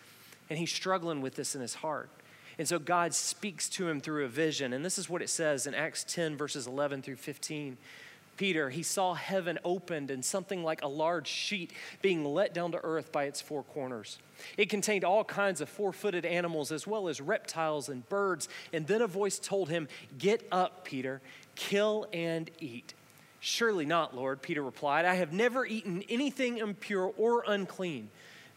And 0.49 0.57
he's 0.57 0.71
struggling 0.71 1.21
with 1.21 1.35
this 1.35 1.53
in 1.53 1.61
his 1.61 1.75
heart. 1.75 2.09
And 2.57 2.67
so 2.67 2.79
God 2.79 3.13
speaks 3.13 3.67
to 3.69 3.87
him 3.89 3.99
through 3.99 4.23
a 4.23 4.29
vision. 4.29 4.71
And 4.71 4.85
this 4.85 4.97
is 4.97 5.09
what 5.09 5.21
it 5.21 5.29
says 5.29 5.67
in 5.67 5.75
Acts 5.75 6.05
10, 6.07 6.37
verses 6.37 6.67
11 6.67 7.01
through 7.01 7.17
15. 7.17 7.77
Peter, 8.37 8.69
he 8.69 8.83
saw 8.83 9.13
heaven 9.13 9.57
opened 9.63 10.11
and 10.11 10.23
something 10.23 10.63
like 10.63 10.83
a 10.83 10.87
large 10.87 11.27
sheet 11.27 11.71
being 12.01 12.25
let 12.25 12.53
down 12.53 12.71
to 12.73 12.79
earth 12.83 13.11
by 13.11 13.25
its 13.25 13.39
four 13.41 13.63
corners. 13.63 14.17
It 14.57 14.69
contained 14.69 15.03
all 15.03 15.23
kinds 15.23 15.61
of 15.61 15.69
four 15.69 15.93
footed 15.93 16.25
animals 16.25 16.71
as 16.71 16.85
well 16.85 17.07
as 17.07 17.21
reptiles 17.21 17.87
and 17.87 18.07
birds. 18.09 18.49
And 18.73 18.87
then 18.87 19.01
a 19.01 19.07
voice 19.07 19.39
told 19.39 19.69
him, 19.69 19.87
Get 20.17 20.45
up, 20.51 20.83
Peter, 20.83 21.21
kill 21.55 22.07
and 22.11 22.51
eat. 22.59 22.93
Surely 23.39 23.85
not, 23.85 24.15
Lord, 24.15 24.41
Peter 24.41 24.63
replied. 24.63 25.05
I 25.05 25.15
have 25.15 25.31
never 25.31 25.65
eaten 25.65 26.03
anything 26.09 26.57
impure 26.57 27.13
or 27.17 27.43
unclean. 27.47 28.09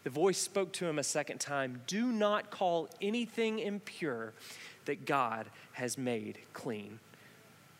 The 0.03 0.09
voice 0.09 0.37
spoke 0.37 0.71
to 0.73 0.87
him 0.87 0.97
a 0.97 1.03
second 1.03 1.39
time 1.39 1.81
Do 1.87 2.11
not 2.11 2.49
call 2.49 2.89
anything 3.01 3.59
impure 3.59 4.33
that 4.85 5.05
God 5.05 5.45
has 5.73 5.97
made 5.97 6.39
clean. 6.53 6.99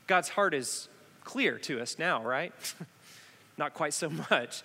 God's 0.08 0.30
heart 0.30 0.54
is 0.54 0.88
clear 1.30 1.60
to 1.60 1.80
us 1.80 2.00
now, 2.00 2.24
right? 2.24 2.52
Not 3.58 3.76
quite 3.76 3.94
so 3.94 4.10
much. 4.32 4.64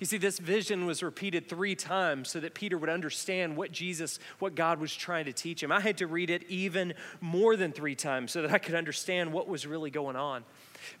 You 0.00 0.06
see, 0.06 0.16
this 0.16 0.38
vision 0.38 0.86
was 0.86 1.02
repeated 1.02 1.46
three 1.46 1.74
times 1.74 2.30
so 2.30 2.40
that 2.40 2.54
Peter 2.54 2.78
would 2.78 2.88
understand 2.88 3.54
what 3.54 3.70
Jesus, 3.70 4.18
what 4.38 4.54
God 4.54 4.80
was 4.80 4.94
trying 4.94 5.26
to 5.26 5.34
teach 5.34 5.62
him. 5.62 5.70
I 5.70 5.80
had 5.80 5.98
to 5.98 6.06
read 6.06 6.30
it 6.30 6.44
even 6.48 6.94
more 7.20 7.54
than 7.54 7.70
three 7.70 7.94
times 7.94 8.32
so 8.32 8.40
that 8.40 8.50
I 8.50 8.56
could 8.56 8.74
understand 8.74 9.30
what 9.30 9.46
was 9.46 9.66
really 9.66 9.90
going 9.90 10.16
on. 10.16 10.44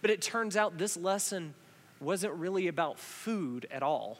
But 0.02 0.10
it 0.10 0.20
turns 0.20 0.54
out 0.54 0.76
this 0.76 0.98
lesson 0.98 1.54
wasn't 1.98 2.34
really 2.34 2.68
about 2.68 2.98
food 2.98 3.66
at 3.70 3.82
all. 3.82 4.18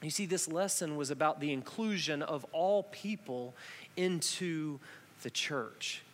You 0.00 0.10
see, 0.10 0.26
this 0.26 0.46
lesson 0.46 0.94
was 0.94 1.10
about 1.10 1.40
the 1.40 1.52
inclusion 1.52 2.22
of 2.22 2.46
all 2.52 2.84
people 2.84 3.56
into 3.96 4.78
the 5.24 5.30
church. 5.30 6.04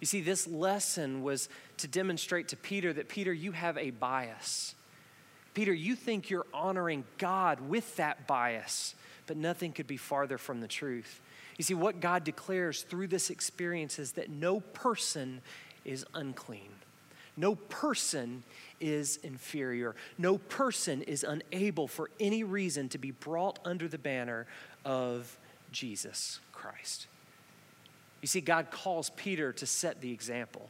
You 0.00 0.06
see, 0.06 0.22
this 0.22 0.46
lesson 0.46 1.22
was 1.22 1.50
to 1.80 1.88
demonstrate 1.88 2.48
to 2.48 2.56
Peter 2.56 2.92
that, 2.92 3.08
Peter, 3.08 3.32
you 3.32 3.52
have 3.52 3.76
a 3.78 3.90
bias. 3.90 4.74
Peter, 5.54 5.72
you 5.72 5.94
think 5.94 6.30
you're 6.30 6.46
honoring 6.54 7.04
God 7.18 7.60
with 7.68 7.96
that 7.96 8.26
bias, 8.26 8.94
but 9.26 9.36
nothing 9.36 9.72
could 9.72 9.86
be 9.86 9.96
farther 9.96 10.38
from 10.38 10.60
the 10.60 10.68
truth. 10.68 11.20
You 11.56 11.64
see, 11.64 11.74
what 11.74 12.00
God 12.00 12.24
declares 12.24 12.82
through 12.82 13.08
this 13.08 13.30
experience 13.30 13.98
is 13.98 14.12
that 14.12 14.30
no 14.30 14.60
person 14.60 15.42
is 15.84 16.06
unclean. 16.14 16.70
No 17.36 17.54
person 17.54 18.42
is 18.80 19.18
inferior. 19.22 19.94
No 20.18 20.38
person 20.38 21.02
is 21.02 21.24
unable 21.24 21.88
for 21.88 22.10
any 22.18 22.44
reason 22.44 22.88
to 22.90 22.98
be 22.98 23.10
brought 23.10 23.58
under 23.64 23.88
the 23.88 23.98
banner 23.98 24.46
of 24.84 25.38
Jesus 25.72 26.40
Christ. 26.52 27.06
You 28.20 28.28
see, 28.28 28.40
God 28.40 28.70
calls 28.70 29.10
Peter 29.10 29.52
to 29.54 29.66
set 29.66 30.00
the 30.00 30.12
example. 30.12 30.68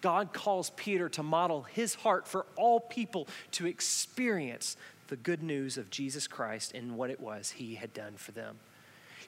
God 0.00 0.32
calls 0.32 0.70
Peter 0.76 1.08
to 1.10 1.22
model 1.22 1.62
his 1.62 1.94
heart 1.94 2.28
for 2.28 2.46
all 2.56 2.80
people 2.80 3.28
to 3.52 3.66
experience 3.66 4.76
the 5.08 5.16
good 5.16 5.42
news 5.42 5.78
of 5.78 5.90
Jesus 5.90 6.26
Christ 6.26 6.72
and 6.74 6.96
what 6.96 7.10
it 7.10 7.20
was 7.20 7.50
he 7.52 7.74
had 7.74 7.92
done 7.92 8.14
for 8.16 8.32
them. 8.32 8.56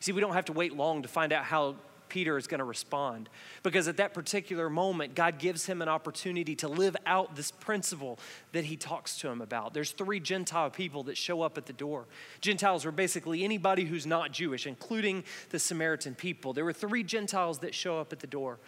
See, 0.01 0.13
we 0.13 0.21
don't 0.21 0.35
have 0.35 0.45
to 0.47 0.53
wait 0.53 0.77
long 0.77 1.03
to 1.03 1.09
find 1.09 1.33
out 1.33 1.45
how 1.45 1.77
Peter 2.09 2.37
is 2.37 2.47
going 2.47 2.59
to 2.59 2.65
respond. 2.65 3.29
Because 3.63 3.89
at 3.89 3.99
that 3.99 4.15
particular 4.15 4.71
moment, 4.71 5.15
God 5.15 5.39
gives 5.39 5.67
him 5.67 5.83
an 5.83 5.89
opportunity 5.89 6.55
to 6.57 6.69
live 6.69 6.97
out 7.07 7.37
this 7.37 7.51
principle 7.51 8.19
that 8.53 8.65
he 8.65 8.77
talks 8.77 9.19
to 9.19 9.29
him 9.29 9.41
about. 9.41 9.75
There's 9.75 9.93
three 9.93 10.21
Gentile 10.21 10.71
people 10.71 11.05
that 11.05 11.17
show 11.17 11.43
up 11.43 11.59
at 11.59 11.67
the 11.67 11.73
door. 11.73 12.07
Gentiles 12.41 12.85
were 12.85 12.93
basically 12.93 13.45
anybody 13.45 13.85
who's 13.85 14.07
not 14.07 14.33
Jewish, 14.33 14.67
including 14.67 15.25
the 15.51 15.59
Samaritan 15.59 16.15
people. 16.15 16.53
There 16.53 16.65
were 16.65 16.73
three 16.73 17.03
Gentiles 17.03 17.59
that 17.61 17.75
show 17.75 17.99
up 17.99 18.13
at 18.13 18.21
the 18.21 18.27
door. 18.27 18.59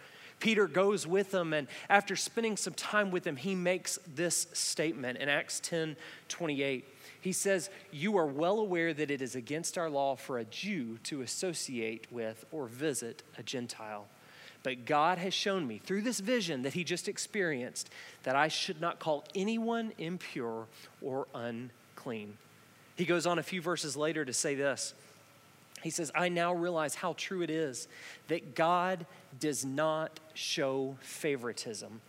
Peter 0.41 0.67
goes 0.67 1.07
with 1.07 1.31
them, 1.31 1.53
and 1.53 1.67
after 1.87 2.17
spending 2.17 2.57
some 2.57 2.73
time 2.73 3.11
with 3.11 3.23
them, 3.23 3.37
he 3.37 3.55
makes 3.55 3.97
this 4.13 4.47
statement 4.51 5.19
in 5.19 5.29
Acts 5.29 5.61
10 5.61 5.95
28. 6.27 6.85
He 7.21 7.31
says, 7.31 7.69
You 7.91 8.17
are 8.17 8.25
well 8.25 8.59
aware 8.59 8.93
that 8.93 9.11
it 9.11 9.21
is 9.21 9.35
against 9.35 9.77
our 9.77 9.89
law 9.89 10.15
for 10.15 10.39
a 10.39 10.43
Jew 10.43 10.97
to 11.03 11.21
associate 11.21 12.11
with 12.11 12.43
or 12.51 12.65
visit 12.65 13.21
a 13.37 13.43
Gentile. 13.43 14.07
But 14.63 14.85
God 14.85 15.19
has 15.19 15.33
shown 15.33 15.67
me 15.67 15.77
through 15.77 16.01
this 16.01 16.19
vision 16.19 16.63
that 16.63 16.73
he 16.73 16.83
just 16.83 17.07
experienced 17.07 17.89
that 18.23 18.35
I 18.35 18.47
should 18.47 18.81
not 18.81 18.99
call 18.99 19.23
anyone 19.33 19.93
impure 19.97 20.67
or 21.01 21.27
unclean. 21.33 22.37
He 22.95 23.05
goes 23.05 23.25
on 23.25 23.39
a 23.39 23.43
few 23.43 23.61
verses 23.61 23.95
later 23.95 24.25
to 24.25 24.33
say 24.33 24.55
this. 24.55 24.93
He 25.81 25.89
says, 25.89 26.11
I 26.13 26.29
now 26.29 26.53
realize 26.53 26.95
how 26.95 27.13
true 27.17 27.41
it 27.41 27.49
is 27.49 27.87
that 28.27 28.55
God 28.55 29.05
does 29.39 29.65
not 29.65 30.19
show 30.33 30.97
favoritism 31.01 32.01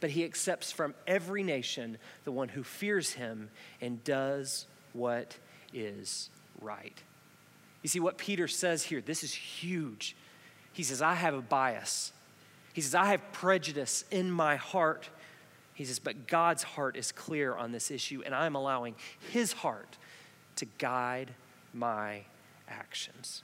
but 0.00 0.10
he 0.10 0.24
accepts 0.24 0.72
from 0.72 0.94
every 1.06 1.42
nation 1.42 1.98
the 2.24 2.32
one 2.32 2.48
who 2.48 2.64
fears 2.64 3.12
him 3.12 3.50
and 3.80 4.02
does 4.02 4.66
what 4.92 5.36
is 5.72 6.30
right. 6.60 7.00
You 7.82 7.88
see, 7.88 8.00
what 8.00 8.18
Peter 8.18 8.48
says 8.48 8.82
here, 8.82 9.00
this 9.00 9.22
is 9.22 9.32
huge. 9.32 10.16
He 10.72 10.82
says, 10.82 11.00
I 11.00 11.14
have 11.14 11.34
a 11.34 11.40
bias. 11.40 12.12
He 12.72 12.80
says, 12.80 12.94
I 12.94 13.06
have 13.06 13.32
prejudice 13.32 14.04
in 14.10 14.30
my 14.30 14.56
heart. 14.56 15.08
He 15.74 15.84
says, 15.84 15.98
but 15.98 16.26
God's 16.26 16.62
heart 16.62 16.96
is 16.96 17.12
clear 17.12 17.54
on 17.54 17.72
this 17.72 17.90
issue, 17.90 18.22
and 18.24 18.34
I'm 18.34 18.54
allowing 18.54 18.94
his 19.32 19.52
heart 19.52 19.96
to 20.56 20.66
guide 20.78 21.30
my 21.72 22.22
actions. 22.70 23.42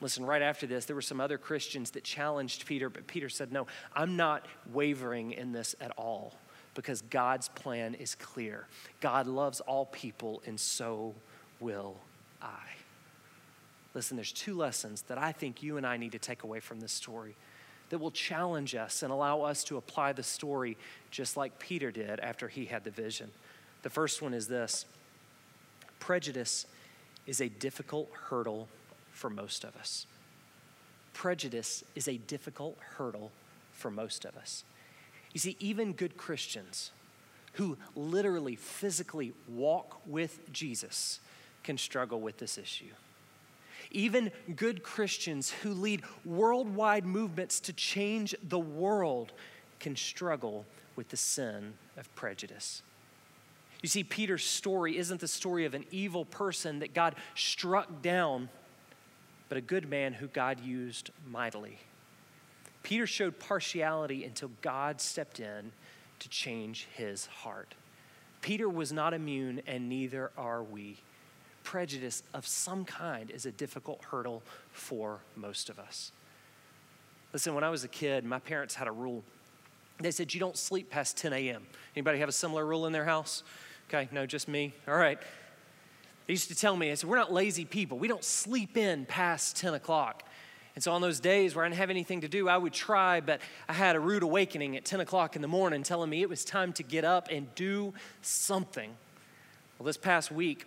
Listen, 0.00 0.24
right 0.24 0.42
after 0.42 0.66
this, 0.66 0.84
there 0.84 0.94
were 0.94 1.02
some 1.02 1.20
other 1.20 1.38
Christians 1.38 1.90
that 1.92 2.04
challenged 2.04 2.66
Peter, 2.66 2.88
but 2.88 3.06
Peter 3.06 3.28
said, 3.28 3.52
No, 3.52 3.66
I'm 3.94 4.16
not 4.16 4.46
wavering 4.72 5.32
in 5.32 5.52
this 5.52 5.74
at 5.80 5.90
all 5.96 6.34
because 6.74 7.02
God's 7.02 7.48
plan 7.48 7.94
is 7.94 8.14
clear. 8.14 8.66
God 9.00 9.26
loves 9.26 9.60
all 9.60 9.86
people, 9.86 10.42
and 10.46 10.58
so 10.60 11.14
will 11.58 11.96
I. 12.40 12.62
Listen, 13.94 14.16
there's 14.16 14.32
two 14.32 14.54
lessons 14.54 15.02
that 15.02 15.18
I 15.18 15.32
think 15.32 15.62
you 15.62 15.76
and 15.76 15.84
I 15.84 15.96
need 15.96 16.12
to 16.12 16.20
take 16.20 16.44
away 16.44 16.60
from 16.60 16.78
this 16.78 16.92
story 16.92 17.34
that 17.90 17.98
will 17.98 18.10
challenge 18.10 18.74
us 18.74 19.02
and 19.02 19.10
allow 19.10 19.42
us 19.42 19.64
to 19.64 19.76
apply 19.76 20.12
the 20.12 20.22
story 20.22 20.76
just 21.10 21.36
like 21.36 21.58
Peter 21.58 21.90
did 21.90 22.20
after 22.20 22.46
he 22.46 22.66
had 22.66 22.84
the 22.84 22.90
vision. 22.90 23.30
The 23.82 23.90
first 23.90 24.22
one 24.22 24.34
is 24.34 24.46
this 24.46 24.84
prejudice 25.98 26.66
is 27.28 27.40
a 27.42 27.48
difficult 27.48 28.10
hurdle 28.30 28.66
for 29.12 29.28
most 29.28 29.62
of 29.62 29.76
us. 29.76 30.06
Prejudice 31.12 31.84
is 31.94 32.08
a 32.08 32.16
difficult 32.16 32.78
hurdle 32.96 33.30
for 33.72 33.90
most 33.90 34.24
of 34.24 34.36
us. 34.36 34.64
You 35.34 35.38
see, 35.38 35.56
even 35.60 35.92
good 35.92 36.16
Christians 36.16 36.90
who 37.52 37.76
literally, 37.94 38.56
physically 38.56 39.34
walk 39.46 40.00
with 40.06 40.50
Jesus 40.52 41.20
can 41.62 41.76
struggle 41.76 42.20
with 42.20 42.38
this 42.38 42.56
issue. 42.56 42.94
Even 43.90 44.30
good 44.56 44.82
Christians 44.82 45.50
who 45.50 45.72
lead 45.74 46.02
worldwide 46.24 47.04
movements 47.04 47.60
to 47.60 47.72
change 47.72 48.34
the 48.48 48.58
world 48.58 49.32
can 49.80 49.96
struggle 49.96 50.64
with 50.96 51.10
the 51.10 51.16
sin 51.16 51.74
of 51.96 52.14
prejudice. 52.14 52.82
You 53.82 53.88
see, 53.88 54.02
Peter's 54.02 54.44
story 54.44 54.96
isn't 54.98 55.20
the 55.20 55.28
story 55.28 55.64
of 55.64 55.74
an 55.74 55.84
evil 55.90 56.24
person 56.24 56.80
that 56.80 56.94
God 56.94 57.14
struck 57.34 58.02
down 58.02 58.48
but 59.48 59.58
a 59.58 59.62
good 59.62 59.88
man 59.88 60.12
who 60.12 60.26
God 60.26 60.60
used 60.60 61.10
mightily. 61.26 61.78
Peter 62.82 63.06
showed 63.06 63.38
partiality 63.38 64.24
until 64.24 64.50
God 64.62 65.00
stepped 65.00 65.40
in 65.40 65.72
to 66.18 66.28
change 66.28 66.86
his 66.94 67.26
heart. 67.26 67.74
Peter 68.40 68.68
was 68.68 68.92
not 68.92 69.14
immune, 69.14 69.62
and 69.66 69.88
neither 69.88 70.30
are 70.36 70.62
we. 70.62 70.98
Prejudice 71.64 72.22
of 72.32 72.46
some 72.46 72.84
kind 72.84 73.30
is 73.30 73.46
a 73.46 73.52
difficult 73.52 74.02
hurdle 74.10 74.42
for 74.70 75.20
most 75.34 75.70
of 75.70 75.78
us. 75.78 76.12
Listen, 77.32 77.54
when 77.54 77.64
I 77.64 77.70
was 77.70 77.84
a 77.84 77.88
kid, 77.88 78.24
my 78.24 78.38
parents 78.38 78.74
had 78.74 78.86
a 78.86 78.92
rule. 78.92 79.22
They 80.00 80.10
said 80.10 80.32
you 80.32 80.40
don't 80.40 80.56
sleep 80.56 80.88
past 80.88 81.16
10 81.16 81.32
a.m. 81.32 81.66
Anybody 81.94 82.20
have 82.20 82.28
a 82.28 82.32
similar 82.32 82.64
rule 82.64 82.86
in 82.86 82.92
their 82.92 83.04
house? 83.04 83.42
Okay, 83.88 84.08
no, 84.12 84.26
just 84.26 84.48
me. 84.48 84.74
All 84.86 84.96
right. 84.96 85.18
They 86.26 86.34
used 86.34 86.48
to 86.48 86.54
tell 86.54 86.76
me, 86.76 86.90
I 86.90 86.94
said, 86.94 87.08
we're 87.08 87.16
not 87.16 87.32
lazy 87.32 87.64
people. 87.64 87.98
We 87.98 88.06
don't 88.06 88.22
sleep 88.22 88.76
in 88.76 89.06
past 89.06 89.56
10 89.56 89.72
o'clock. 89.72 90.24
And 90.74 90.84
so 90.84 90.92
on 90.92 91.00
those 91.00 91.20
days 91.20 91.56
where 91.56 91.64
I 91.64 91.68
didn't 91.68 91.78
have 91.78 91.88
anything 91.88 92.20
to 92.20 92.28
do, 92.28 92.50
I 92.50 92.58
would 92.58 92.74
try, 92.74 93.20
but 93.20 93.40
I 93.66 93.72
had 93.72 93.96
a 93.96 94.00
rude 94.00 94.22
awakening 94.22 94.76
at 94.76 94.84
10 94.84 95.00
o'clock 95.00 95.36
in 95.36 95.42
the 95.42 95.48
morning 95.48 95.82
telling 95.82 96.10
me 96.10 96.20
it 96.20 96.28
was 96.28 96.44
time 96.44 96.74
to 96.74 96.82
get 96.82 97.04
up 97.04 97.28
and 97.30 97.52
do 97.54 97.94
something. 98.20 98.90
Well, 99.78 99.86
this 99.86 99.96
past 99.96 100.30
week, 100.30 100.66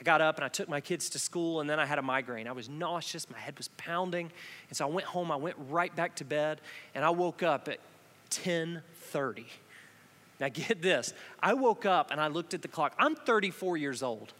I 0.00 0.02
got 0.02 0.20
up 0.20 0.36
and 0.36 0.44
I 0.44 0.48
took 0.48 0.68
my 0.68 0.80
kids 0.80 1.08
to 1.10 1.18
school, 1.20 1.60
and 1.60 1.70
then 1.70 1.78
I 1.78 1.86
had 1.86 1.98
a 1.98 2.02
migraine. 2.02 2.48
I 2.48 2.52
was 2.52 2.68
nauseous, 2.68 3.30
my 3.30 3.38
head 3.38 3.56
was 3.56 3.68
pounding. 3.76 4.32
And 4.68 4.76
so 4.76 4.84
I 4.84 4.90
went 4.90 5.06
home, 5.06 5.30
I 5.30 5.36
went 5.36 5.56
right 5.70 5.94
back 5.94 6.16
to 6.16 6.24
bed, 6.24 6.60
and 6.94 7.04
I 7.04 7.10
woke 7.10 7.44
up 7.44 7.68
at 7.68 7.78
10:30. 8.30 9.46
Now 10.40 10.48
get 10.48 10.82
this. 10.82 11.12
I 11.42 11.54
woke 11.54 11.86
up 11.86 12.10
and 12.10 12.20
I 12.20 12.28
looked 12.28 12.54
at 12.54 12.62
the 12.62 12.68
clock. 12.68 12.94
I'm 12.98 13.14
34 13.14 13.76
years 13.76 14.02
old. 14.02 14.32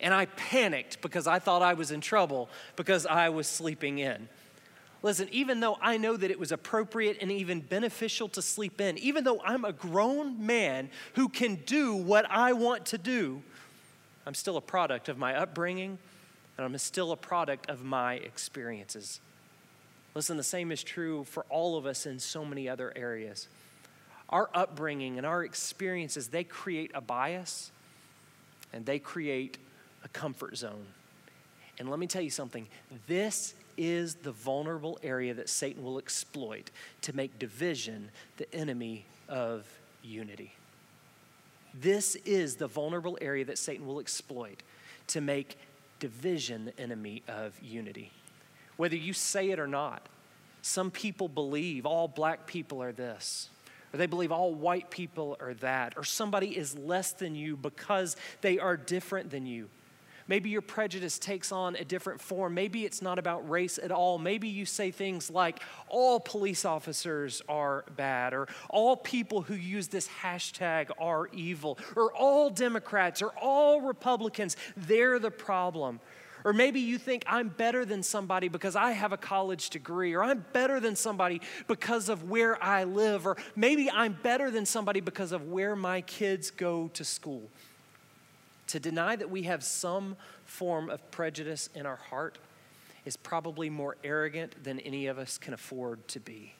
And 0.00 0.12
I 0.12 0.26
panicked 0.26 1.00
because 1.02 1.26
I 1.26 1.38
thought 1.38 1.62
I 1.62 1.74
was 1.74 1.90
in 1.90 2.00
trouble 2.00 2.48
because 2.76 3.06
I 3.06 3.28
was 3.28 3.46
sleeping 3.46 3.98
in. 3.98 4.28
Listen, 5.02 5.28
even 5.32 5.60
though 5.60 5.76
I 5.82 5.98
know 5.98 6.16
that 6.16 6.30
it 6.30 6.38
was 6.38 6.50
appropriate 6.50 7.18
and 7.20 7.30
even 7.30 7.60
beneficial 7.60 8.28
to 8.30 8.42
sleep 8.42 8.80
in, 8.80 8.96
even 8.98 9.22
though 9.22 9.40
I'm 9.44 9.64
a 9.64 9.72
grown 9.72 10.46
man 10.46 10.88
who 11.14 11.28
can 11.28 11.56
do 11.66 11.94
what 11.94 12.26
I 12.30 12.54
want 12.54 12.86
to 12.86 12.98
do, 12.98 13.42
I'm 14.26 14.34
still 14.34 14.56
a 14.56 14.62
product 14.62 15.10
of 15.10 15.18
my 15.18 15.36
upbringing 15.36 15.98
and 16.56 16.64
I'm 16.64 16.76
still 16.78 17.12
a 17.12 17.16
product 17.16 17.68
of 17.68 17.84
my 17.84 18.14
experiences. 18.14 19.20
Listen, 20.14 20.36
the 20.36 20.42
same 20.42 20.72
is 20.72 20.82
true 20.82 21.24
for 21.24 21.44
all 21.50 21.76
of 21.76 21.86
us 21.86 22.06
in 22.06 22.18
so 22.18 22.44
many 22.44 22.68
other 22.68 22.92
areas. 22.96 23.48
Our 24.34 24.50
upbringing 24.52 25.16
and 25.16 25.24
our 25.24 25.44
experiences, 25.44 26.26
they 26.26 26.42
create 26.42 26.90
a 26.92 27.00
bias 27.00 27.70
and 28.72 28.84
they 28.84 28.98
create 28.98 29.58
a 30.04 30.08
comfort 30.08 30.56
zone. 30.56 30.86
And 31.78 31.88
let 31.88 32.00
me 32.00 32.08
tell 32.08 32.20
you 32.20 32.30
something 32.30 32.66
this 33.06 33.54
is 33.76 34.16
the 34.16 34.32
vulnerable 34.32 34.98
area 35.04 35.34
that 35.34 35.48
Satan 35.48 35.84
will 35.84 35.98
exploit 35.98 36.72
to 37.02 37.14
make 37.14 37.38
division 37.38 38.10
the 38.36 38.52
enemy 38.52 39.06
of 39.28 39.66
unity. 40.02 40.52
This 41.72 42.16
is 42.24 42.56
the 42.56 42.66
vulnerable 42.66 43.16
area 43.20 43.44
that 43.44 43.56
Satan 43.56 43.86
will 43.86 44.00
exploit 44.00 44.64
to 45.08 45.20
make 45.20 45.56
division 46.00 46.64
the 46.64 46.80
enemy 46.80 47.22
of 47.28 47.56
unity. 47.62 48.10
Whether 48.78 48.96
you 48.96 49.12
say 49.12 49.50
it 49.50 49.60
or 49.60 49.68
not, 49.68 50.02
some 50.60 50.90
people 50.90 51.28
believe 51.28 51.86
all 51.86 52.08
black 52.08 52.48
people 52.48 52.82
are 52.82 52.90
this, 52.90 53.48
or 53.94 53.96
they 53.96 54.06
believe 54.06 54.32
all 54.32 54.52
white 54.52 54.90
people 54.90 55.36
are 55.38 55.54
that, 55.54 55.94
or 55.96 56.02
somebody 56.02 56.48
is 56.48 56.76
less 56.76 57.12
than 57.12 57.36
you 57.36 57.56
because 57.56 58.16
they 58.40 58.58
are 58.58 58.76
different 58.76 59.30
than 59.30 59.46
you. 59.46 59.68
Maybe 60.26 60.50
your 60.50 60.62
prejudice 60.62 61.16
takes 61.18 61.52
on 61.52 61.76
a 61.76 61.84
different 61.84 62.20
form. 62.20 62.54
Maybe 62.54 62.84
it's 62.84 63.02
not 63.02 63.20
about 63.20 63.48
race 63.48 63.78
at 63.80 63.92
all. 63.92 64.18
Maybe 64.18 64.48
you 64.48 64.64
say 64.66 64.90
things 64.90 65.30
like, 65.30 65.60
all 65.88 66.18
police 66.18 66.64
officers 66.64 67.40
are 67.48 67.84
bad, 67.94 68.34
or 68.34 68.48
all 68.68 68.96
people 68.96 69.42
who 69.42 69.54
use 69.54 69.86
this 69.86 70.08
hashtag 70.22 70.90
are 70.98 71.28
evil, 71.28 71.78
or 71.94 72.12
all 72.14 72.50
Democrats, 72.50 73.22
or 73.22 73.30
all 73.40 73.80
Republicans, 73.80 74.56
they're 74.76 75.20
the 75.20 75.30
problem. 75.30 76.00
Or 76.44 76.52
maybe 76.52 76.80
you 76.80 76.98
think 76.98 77.24
I'm 77.26 77.48
better 77.48 77.86
than 77.86 78.02
somebody 78.02 78.48
because 78.48 78.76
I 78.76 78.92
have 78.92 79.12
a 79.12 79.16
college 79.16 79.70
degree, 79.70 80.12
or 80.12 80.22
I'm 80.22 80.44
better 80.52 80.78
than 80.78 80.94
somebody 80.94 81.40
because 81.66 82.10
of 82.10 82.28
where 82.28 82.62
I 82.62 82.84
live, 82.84 83.26
or 83.26 83.38
maybe 83.56 83.90
I'm 83.90 84.18
better 84.22 84.50
than 84.50 84.66
somebody 84.66 85.00
because 85.00 85.32
of 85.32 85.48
where 85.48 85.74
my 85.74 86.02
kids 86.02 86.50
go 86.50 86.88
to 86.94 87.02
school. 87.02 87.42
To 88.68 88.78
deny 88.78 89.16
that 89.16 89.30
we 89.30 89.44
have 89.44 89.64
some 89.64 90.16
form 90.44 90.90
of 90.90 91.10
prejudice 91.10 91.70
in 91.74 91.86
our 91.86 91.96
heart 91.96 92.38
is 93.06 93.16
probably 93.16 93.70
more 93.70 93.96
arrogant 94.04 94.62
than 94.62 94.80
any 94.80 95.06
of 95.06 95.18
us 95.18 95.38
can 95.38 95.54
afford 95.54 96.06
to 96.08 96.20
be. 96.20 96.54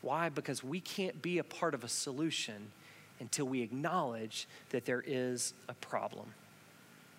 Why? 0.00 0.30
Because 0.30 0.64
we 0.64 0.80
can't 0.80 1.20
be 1.20 1.38
a 1.38 1.44
part 1.44 1.74
of 1.74 1.84
a 1.84 1.88
solution 1.88 2.72
until 3.20 3.46
we 3.46 3.60
acknowledge 3.60 4.48
that 4.70 4.84
there 4.84 5.02
is 5.06 5.54
a 5.68 5.74
problem. 5.74 6.32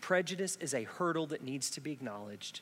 Prejudice 0.03 0.57
is 0.59 0.73
a 0.73 0.83
hurdle 0.83 1.27
that 1.27 1.45
needs 1.45 1.69
to 1.69 1.79
be 1.79 1.93
acknowledged 1.93 2.59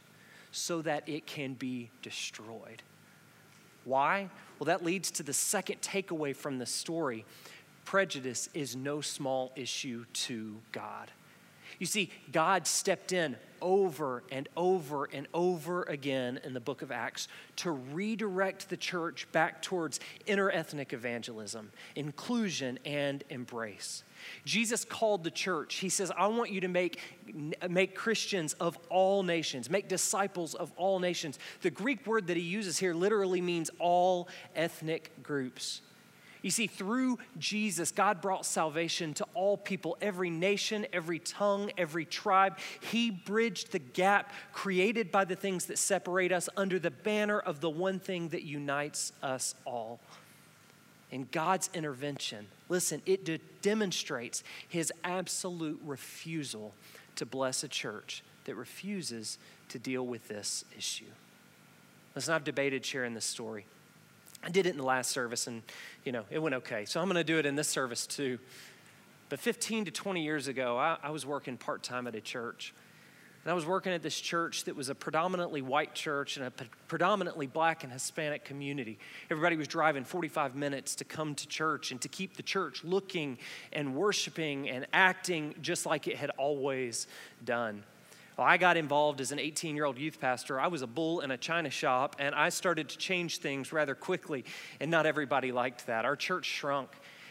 so 0.51 0.83
that 0.83 1.09
it 1.09 1.25
can 1.25 1.55
be 1.55 1.89
destroyed. 2.03 2.83
Why? 3.83 4.29
Well, 4.59 4.65
that 4.65 4.85
leads 4.85 5.09
to 5.09 5.23
the 5.23 5.33
second 5.33 5.81
takeaway 5.81 6.35
from 6.35 6.59
the 6.59 6.67
story. 6.67 7.25
Prejudice 7.83 8.47
is 8.53 8.75
no 8.75 9.01
small 9.01 9.51
issue 9.55 10.05
to 10.13 10.57
God. 10.71 11.09
You 11.79 11.87
see, 11.87 12.11
God 12.31 12.67
stepped 12.67 13.11
in 13.11 13.35
over 13.61 14.23
and 14.31 14.49
over 14.57 15.05
and 15.05 15.27
over 15.33 15.83
again 15.83 16.39
in 16.43 16.53
the 16.53 16.59
book 16.59 16.81
of 16.81 16.91
Acts 16.91 17.27
to 17.57 17.71
redirect 17.71 18.69
the 18.69 18.77
church 18.77 19.27
back 19.31 19.61
towards 19.61 19.99
interethnic 20.27 20.93
evangelism, 20.93 21.71
inclusion, 21.95 22.79
and 22.85 23.23
embrace. 23.29 24.03
Jesus 24.45 24.85
called 24.85 25.23
the 25.23 25.31
church. 25.31 25.75
He 25.75 25.89
says, 25.89 26.11
I 26.15 26.27
want 26.27 26.51
you 26.51 26.61
to 26.61 26.67
make, 26.67 26.99
make 27.69 27.95
Christians 27.95 28.53
of 28.53 28.77
all 28.89 29.23
nations, 29.23 29.69
make 29.69 29.87
disciples 29.87 30.53
of 30.53 30.71
all 30.75 30.99
nations. 30.99 31.39
The 31.61 31.71
Greek 31.71 32.05
word 32.05 32.27
that 32.27 32.37
he 32.37 32.43
uses 32.43 32.77
here 32.77 32.93
literally 32.93 33.41
means 33.41 33.69
all 33.79 34.27
ethnic 34.55 35.11
groups. 35.23 35.81
You 36.41 36.49
see, 36.49 36.65
through 36.67 37.19
Jesus, 37.37 37.91
God 37.91 38.19
brought 38.19 38.45
salvation 38.45 39.13
to 39.15 39.25
all 39.33 39.57
people, 39.57 39.97
every 40.01 40.31
nation, 40.31 40.87
every 40.91 41.19
tongue, 41.19 41.71
every 41.77 42.05
tribe. 42.05 42.57
He 42.79 43.11
bridged 43.11 43.71
the 43.71 43.79
gap 43.79 44.31
created 44.51 45.11
by 45.11 45.25
the 45.25 45.35
things 45.35 45.67
that 45.67 45.77
separate 45.77 46.31
us 46.31 46.49
under 46.57 46.79
the 46.79 46.89
banner 46.89 47.39
of 47.39 47.61
the 47.61 47.69
one 47.69 47.99
thing 47.99 48.29
that 48.29 48.41
unites 48.41 49.13
us 49.21 49.53
all. 49.65 49.99
In 51.11 51.27
God's 51.31 51.69
intervention, 51.73 52.47
listen, 52.69 53.01
it 53.05 53.25
de- 53.25 53.39
demonstrates 53.61 54.43
his 54.67 54.91
absolute 55.03 55.79
refusal 55.85 56.73
to 57.17 57.25
bless 57.25 57.63
a 57.63 57.67
church 57.67 58.23
that 58.45 58.55
refuses 58.55 59.37
to 59.69 59.77
deal 59.77 60.07
with 60.07 60.27
this 60.27 60.65
issue. 60.75 61.05
Listen, 62.15 62.33
I've 62.33 62.43
debated 62.43 62.85
sharing 62.85 63.13
this 63.13 63.25
story. 63.25 63.65
I 64.43 64.49
did 64.49 64.65
it 64.65 64.69
in 64.69 64.77
the 64.77 64.83
last 64.83 65.11
service 65.11 65.47
and, 65.47 65.61
you 66.03 66.11
know, 66.11 66.25
it 66.29 66.39
went 66.39 66.55
okay. 66.55 66.85
So 66.85 66.99
I'm 66.99 67.07
going 67.07 67.15
to 67.15 67.23
do 67.23 67.37
it 67.37 67.45
in 67.45 67.55
this 67.55 67.67
service 67.67 68.07
too. 68.07 68.39
But 69.29 69.39
15 69.39 69.85
to 69.85 69.91
20 69.91 70.23
years 70.23 70.47
ago, 70.47 70.77
I, 70.77 70.97
I 71.01 71.11
was 71.11 71.25
working 71.25 71.57
part 71.57 71.83
time 71.83 72.07
at 72.07 72.15
a 72.15 72.21
church. 72.21 72.73
And 73.43 73.51
I 73.51 73.55
was 73.55 73.65
working 73.65 73.91
at 73.91 74.03
this 74.03 74.19
church 74.19 74.65
that 74.65 74.75
was 74.75 74.89
a 74.89 74.95
predominantly 74.95 75.63
white 75.63 75.95
church 75.95 76.37
and 76.37 76.45
a 76.45 76.51
predominantly 76.87 77.47
black 77.47 77.83
and 77.83 77.91
Hispanic 77.91 78.45
community. 78.45 78.99
Everybody 79.31 79.55
was 79.55 79.67
driving 79.67 80.03
45 80.03 80.55
minutes 80.55 80.95
to 80.95 81.05
come 81.05 81.33
to 81.35 81.47
church 81.47 81.91
and 81.91 81.99
to 82.01 82.07
keep 82.07 82.37
the 82.37 82.43
church 82.43 82.83
looking 82.83 83.39
and 83.73 83.95
worshiping 83.95 84.69
and 84.69 84.85
acting 84.93 85.55
just 85.61 85.87
like 85.87 86.07
it 86.07 86.17
had 86.17 86.29
always 86.31 87.07
done. 87.43 87.83
Well, 88.41 88.49
I 88.49 88.57
got 88.57 88.75
involved 88.75 89.21
as 89.21 89.31
an 89.31 89.37
18 89.37 89.75
year 89.75 89.85
old 89.85 89.99
youth 89.99 90.19
pastor. 90.19 90.59
I 90.59 90.65
was 90.65 90.81
a 90.81 90.87
bull 90.87 91.19
in 91.19 91.29
a 91.29 91.37
china 91.37 91.69
shop, 91.69 92.15
and 92.17 92.33
I 92.33 92.49
started 92.49 92.89
to 92.89 92.97
change 92.97 93.37
things 93.37 93.71
rather 93.71 93.93
quickly, 93.93 94.45
and 94.79 94.89
not 94.89 95.05
everybody 95.05 95.51
liked 95.51 95.85
that. 95.85 96.05
Our 96.05 96.15
church 96.15 96.45
shrunk. 96.45 96.89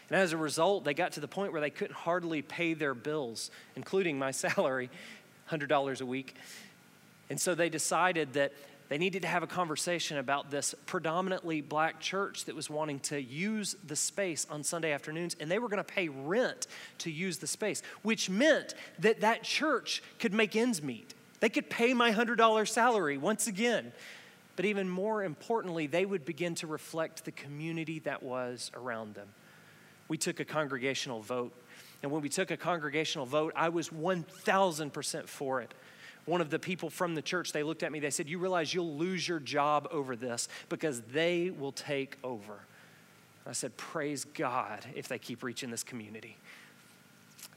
And 0.09 0.17
as 0.17 0.31
a 0.31 0.37
result, 0.37 0.85
they 0.85 0.93
got 0.93 1.11
to 1.11 1.19
the 1.19 1.27
point 1.27 1.51
where 1.51 1.59
they 1.59 1.69
couldn't 1.69 1.97
hardly 1.97 2.41
pay 2.41 2.75
their 2.75 2.93
bills, 2.93 3.51
including 3.75 4.19
my 4.19 4.31
salary, 4.31 4.89
$100 5.49 5.99
a 5.99 6.05
week. 6.05 6.33
And 7.29 7.37
so 7.37 7.55
they 7.55 7.67
decided 7.67 8.31
that 8.35 8.53
they 8.91 8.97
needed 8.97 9.21
to 9.21 9.27
have 9.29 9.41
a 9.41 9.47
conversation 9.47 10.17
about 10.17 10.51
this 10.51 10.75
predominantly 10.85 11.61
black 11.61 12.01
church 12.01 12.43
that 12.43 12.55
was 12.57 12.69
wanting 12.69 12.99
to 12.99 13.21
use 13.21 13.77
the 13.87 13.95
space 13.95 14.45
on 14.49 14.65
Sunday 14.65 14.91
afternoons, 14.91 15.33
and 15.39 15.49
they 15.49 15.59
were 15.59 15.69
going 15.69 15.77
to 15.77 15.83
pay 15.85 16.09
rent 16.09 16.67
to 16.97 17.09
use 17.09 17.37
the 17.37 17.47
space, 17.47 17.81
which 18.01 18.29
meant 18.29 18.73
that 18.99 19.21
that 19.21 19.43
church 19.43 20.03
could 20.19 20.33
make 20.33 20.57
ends 20.57 20.83
meet. 20.83 21.13
They 21.39 21.47
could 21.47 21.69
pay 21.69 21.93
my 21.93 22.11
$100 22.11 22.67
salary 22.67 23.17
once 23.17 23.47
again. 23.47 23.93
But 24.57 24.65
even 24.65 24.89
more 24.89 25.23
importantly, 25.23 25.87
they 25.87 26.05
would 26.05 26.25
begin 26.25 26.53
to 26.55 26.67
reflect 26.67 27.23
the 27.23 27.31
community 27.31 27.99
that 27.99 28.21
was 28.21 28.71
around 28.75 29.15
them. 29.15 29.29
We 30.09 30.17
took 30.17 30.41
a 30.41 30.45
congregational 30.45 31.21
vote. 31.21 31.53
And 32.03 32.11
when 32.11 32.21
we 32.21 32.27
took 32.27 32.51
a 32.51 32.57
congregational 32.57 33.25
vote, 33.25 33.53
I 33.55 33.69
was 33.69 33.87
1,000% 33.87 35.27
for 35.29 35.61
it 35.61 35.73
one 36.25 36.41
of 36.41 36.49
the 36.49 36.59
people 36.59 36.89
from 36.89 37.15
the 37.15 37.21
church, 37.21 37.51
they 37.51 37.63
looked 37.63 37.83
at 37.83 37.91
me, 37.91 37.99
they 37.99 38.09
said, 38.09 38.29
You 38.29 38.37
realize 38.37 38.73
you'll 38.73 38.95
lose 38.95 39.27
your 39.27 39.39
job 39.39 39.87
over 39.91 40.15
this 40.15 40.47
because 40.69 41.01
they 41.01 41.49
will 41.49 41.71
take 41.71 42.17
over. 42.23 42.59
I 43.45 43.53
said, 43.53 43.75
Praise 43.77 44.25
God 44.25 44.85
if 44.95 45.07
they 45.07 45.17
keep 45.17 45.43
reaching 45.43 45.71
this 45.71 45.83
community. 45.83 46.37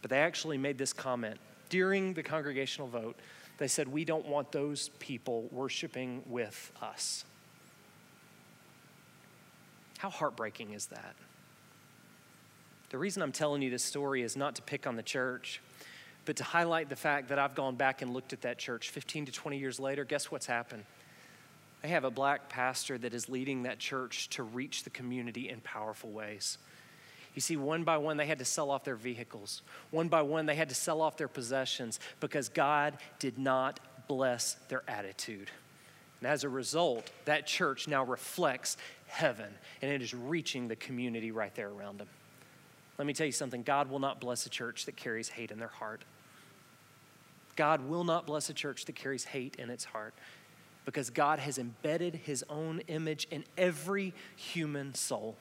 But 0.01 0.11
they 0.11 0.19
actually 0.19 0.59
made 0.59 0.79
this 0.79 0.93
comment 0.93 1.39
during 1.69 2.15
the 2.15 2.23
congregational 2.23 2.89
vote. 2.89 3.17
They 3.59 3.69
said, 3.69 3.89
We 3.89 4.05
don't 4.05 4.27
want 4.27 4.51
those 4.51 4.89
people 4.99 5.49
worshiping 5.51 6.23
with 6.27 6.73
us. 6.81 7.25
How 9.99 10.11
heartbreaking 10.11 10.73
is 10.73 10.87
that? 10.87 11.15
The 12.91 12.99
reason 12.99 13.23
I'm 13.23 13.33
telling 13.33 13.63
you 13.63 13.71
this 13.71 13.83
story 13.83 14.23
is 14.23 14.37
not 14.37 14.55
to 14.57 14.63
pick 14.63 14.87
on 14.87 14.97
the 14.97 15.03
church 15.03 15.61
but 16.25 16.37
to 16.37 16.45
highlight 16.45 16.89
the 16.89 16.97
fact 16.97 17.29
that 17.29 17.39
I've 17.39 17.55
gone 17.55 17.77
back 17.77 18.03
and 18.03 18.13
looked 18.13 18.33
at 18.33 18.43
that 18.43 18.59
church 18.59 18.91
15 18.91 19.27
to 19.27 19.33
20 19.33 19.59
years 19.59 19.79
later, 19.79 20.05
guess 20.05 20.31
what's 20.31 20.47
happened? 20.47 20.85
They 21.83 21.89
have 21.89 22.05
a 22.05 22.11
black 22.11 22.49
pastor 22.49 22.97
that 22.99 23.13
is 23.13 23.29
leading 23.29 23.65
that 23.65 23.79
church 23.79 24.31
to 24.31 24.43
reach 24.43 24.85
the 24.85 24.91
community 24.91 25.51
in 25.51 25.61
powerful 25.61 26.11
ways. 26.11 26.57
You 27.35 27.41
see, 27.41 27.57
one 27.57 27.85
by 27.85 27.99
one, 27.99 28.17
they 28.17 28.27
had 28.27 28.39
to 28.39 28.45
sell 28.45 28.71
off 28.71 28.85
their 28.85 28.97
vehicles. 28.97 29.63
One 29.91 30.09
by 30.09 30.23
one, 30.23 30.47
they 30.47 30.55
had 30.55 30.69
to 30.69 30.75
sell 30.75 31.03
off 31.03 31.17
their 31.17 31.29
possessions 31.29 32.01
because 32.21 32.49
God 32.49 32.97
did 33.19 33.39
not 33.39 33.81
bless 34.09 34.55
their 34.69 34.83
attitude. 34.89 35.51
And 36.21 36.31
as 36.31 36.45
a 36.45 36.49
result, 36.49 37.11
that 37.27 37.47
church 37.47 37.87
now 37.89 38.05
reflects 38.05 38.77
heaven 39.09 39.53
and 39.83 39.91
it 39.91 40.01
is 40.01 40.15
reaching 40.15 40.69
the 40.69 40.77
community 40.77 41.33
right 41.33 41.55
there 41.55 41.69
around 41.69 41.99
them. 41.99 42.09
Let 42.97 43.07
me 43.07 43.13
tell 43.13 43.27
you 43.27 43.33
something 43.33 43.63
God 43.63 43.91
will 43.91 43.99
not 43.99 44.21
bless 44.21 44.47
a 44.47 44.51
church 44.51 44.87
that 44.87 44.97
carries 44.97 45.29
hate 45.29 45.51
in 45.51 45.59
their 45.59 45.69
heart. 45.69 46.03
God 47.57 47.89
will 47.89 48.05
not 48.05 48.27
bless 48.27 48.51
a 48.51 48.55
church 48.55 48.85
that 48.87 48.95
carries 48.95 49.25
hate 49.25 49.57
in 49.57 49.71
its 49.71 49.85
heart 49.85 50.15
because 50.85 51.11
God 51.11 51.39
has 51.39 51.59
embedded 51.59 52.15
his 52.15 52.45
own 52.49 52.81
image 52.89 53.27
in 53.31 53.45
every 53.57 54.13
human 54.37 54.95
soul. 54.95 55.37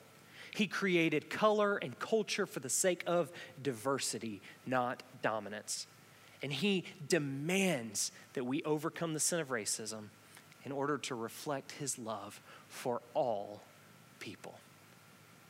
He 0.54 0.66
created 0.66 1.28
color 1.28 1.76
and 1.76 1.98
culture 1.98 2.46
for 2.46 2.60
the 2.60 2.68
sake 2.68 3.02
of 3.06 3.30
diversity, 3.62 4.40
not 4.66 5.02
dominance. 5.20 5.86
And 6.42 6.52
he 6.52 6.84
demands 7.08 8.12
that 8.34 8.44
we 8.44 8.62
overcome 8.62 9.14
the 9.14 9.20
sin 9.20 9.40
of 9.40 9.48
racism 9.48 10.10
in 10.64 10.72
order 10.72 10.96
to 10.98 11.14
reflect 11.14 11.72
his 11.72 11.98
love 11.98 12.40
for 12.68 13.02
all 13.14 13.62
people. 14.20 14.54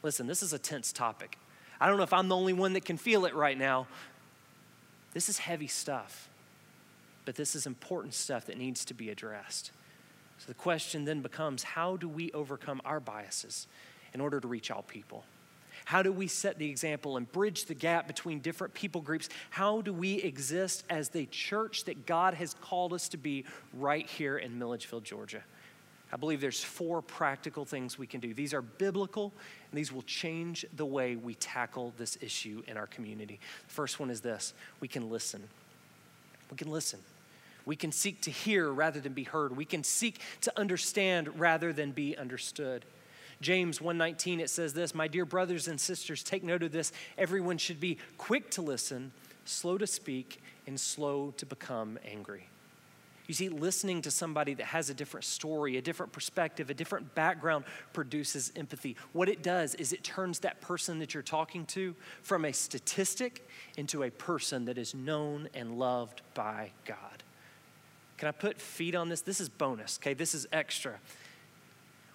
Listen, 0.03 0.27
this 0.27 0.43
is 0.43 0.53
a 0.53 0.59
tense 0.59 0.93
topic. 0.93 1.39
I 1.81 1.89
don't 1.89 1.97
know 1.97 2.03
if 2.03 2.13
I'm 2.13 2.29
the 2.29 2.37
only 2.37 2.53
one 2.53 2.73
that 2.75 2.85
can 2.85 2.97
feel 2.97 3.25
it 3.27 3.35
right 3.35 3.57
now. 3.57 3.87
This 5.13 5.29
is 5.29 5.39
heavy 5.39 5.67
stuff, 5.67 6.29
but 7.25 7.35
this 7.35 7.55
is 7.55 7.67
important 7.67 8.15
stuff 8.15 8.47
that 8.47 8.59
needs 8.59 8.85
to 8.87 8.95
be 8.95 9.11
addressed. 9.11 9.71
So 10.39 10.47
the 10.49 10.55
question 10.55 11.05
then 11.05 11.23
becomes 11.23 11.63
how 11.63 11.97
do 11.97 12.09
we 12.09 12.31
overcome 12.33 12.81
our 12.85 13.01
biases 13.01 13.67
in 14.13 14.21
order 14.21 14.41
to 14.41 14.49
reach 14.49 14.71
all 14.71 14.83
people? 14.83 15.25
How 15.85 16.03
do 16.03 16.13
we 16.13 16.29
set 16.29 16.59
the 16.59 16.69
example 16.69 17.17
and 17.17 17.31
bridge 17.31 17.67
the 17.67 17.75
gap 17.75 18.07
between 18.07 18.41
different 18.41 18.75
people 18.75 19.01
groups? 19.01 19.29
How 19.51 19.81
do 19.83 19.93
we 19.93 20.15
exist 20.15 20.85
as 20.89 21.09
the 21.09 21.27
church 21.27 21.85
that 21.85 22.07
God 22.07 22.35
has 22.35 22.55
called 22.55 22.93
us 22.93 23.09
to 23.11 23.17
be 23.17 23.45
right 23.75 24.09
here 24.09 24.39
in 24.39 24.59
Milledgeville, 24.59 25.01
Georgia? 25.01 25.43
I 26.13 26.17
believe 26.17 26.41
there's 26.41 26.63
four 26.63 27.03
practical 27.03 27.65
things 27.65 27.99
we 27.99 28.07
can 28.07 28.21
do. 28.21 28.33
These 28.33 28.55
are 28.55 28.63
biblical, 28.63 29.33
and 29.71 29.79
these 29.79 29.93
will 29.93 30.03
change 30.03 30.65
the 30.77 30.87
way 30.87 31.17
we 31.17 31.35
tackle 31.35 31.93
this 31.99 32.17
issue 32.21 32.63
in 32.69 32.77
our 32.77 32.87
community. 32.87 33.41
The 33.67 33.75
first 33.75 33.99
one 33.99 34.11
is 34.11 34.21
this 34.21 34.55
we 34.81 34.89
can 34.89 35.11
listen. 35.11 35.43
We 36.51 36.57
can 36.57 36.71
listen. 36.71 37.01
We 37.65 37.77
can 37.77 37.93
seek 37.93 38.21
to 38.23 38.31
hear 38.31 38.71
rather 38.71 39.01
than 39.01 39.13
be 39.13 39.25
heard. 39.25 39.57
We 39.57 39.65
can 39.65 39.85
seek 39.85 40.21
to 40.43 40.59
understand 40.59 41.39
rather 41.39 41.73
than 41.73 41.93
be 41.93 42.17
understood. 42.17 42.85
James 43.41 43.81
1:19 43.81 44.41
it 44.41 44.51
says 44.51 44.75
this, 44.75 44.95
"My 44.95 45.09
dear 45.09 45.25
brothers 45.25 45.69
and 45.69 45.81
sisters, 45.81 46.23
take 46.23 46.43
note 46.43 46.63
of 46.63 46.73
this. 46.73 46.93
Everyone 47.19 47.59
should 47.59 47.81
be 47.81 47.99
quick 48.17 48.51
to 48.53 48.63
listen, 48.63 49.13
slow 49.45 49.77
to 49.79 49.87
speak, 49.87 50.41
and 50.67 50.79
slow 50.79 51.33
to 51.33 51.47
become 51.47 51.99
angry." 52.05 52.49
You 53.27 53.35
see, 53.35 53.49
listening 53.49 54.03
to 54.03 54.11
somebody 54.11 54.53
that 54.55 54.67
has 54.67 54.91
a 54.91 54.95
different 54.95 55.25
story, 55.25 55.79
a 55.79 55.83
different 55.83 56.13
perspective, 56.13 56.69
a 56.69 56.75
different 56.75 57.15
background 57.15 57.65
produces 57.95 58.53
empathy. 58.55 58.97
What 59.13 59.31
it 59.31 59.43
does 59.43 59.75
is 59.77 59.95
it 59.95 60.05
turns 60.05 60.41
that 60.41 60.61
person 60.61 60.99
that 60.99 61.15
you're 61.15 61.23
talking 61.23 61.65
to 61.67 61.97
from 62.23 62.45
a 62.45 62.53
statistic 62.53 63.49
into 63.79 64.03
a 64.03 64.11
person 64.11 64.67
that 64.67 64.77
is 64.77 64.95
known 64.95 65.49
and 65.55 65.79
loved 65.79 66.21
by 66.35 66.73
God. 66.85 67.24
Can 68.19 68.29
I 68.29 68.33
put 68.33 68.61
feet 68.61 68.95
on 68.95 69.09
this? 69.09 69.21
This 69.21 69.41
is 69.41 69.49
bonus, 69.49 69.99
okay? 70.01 70.15
This 70.15 70.35
is 70.35 70.47
extra. 70.53 70.95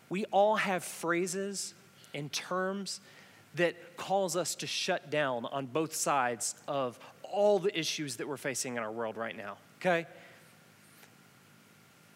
We 0.10 0.26
all 0.26 0.56
have 0.56 0.84
phrases 0.84 1.74
and 2.14 2.32
terms 2.32 3.02
that 3.56 3.98
cause 3.98 4.36
us 4.36 4.56
to 4.56 4.68
shut 4.68 5.10
down 5.10 5.46
on 5.46 5.66
both 5.66 5.94
sides 5.94 6.56
of 6.68 7.00
all 7.24 7.60
the 7.60 7.78
issues 7.78 8.16
that 8.16 8.28
we're 8.28 8.38
facing 8.38 8.78
in 8.78 8.84
our 8.84 8.92
world 8.92 9.18
right 9.18 9.36
now, 9.36 9.58
okay? 9.80 10.08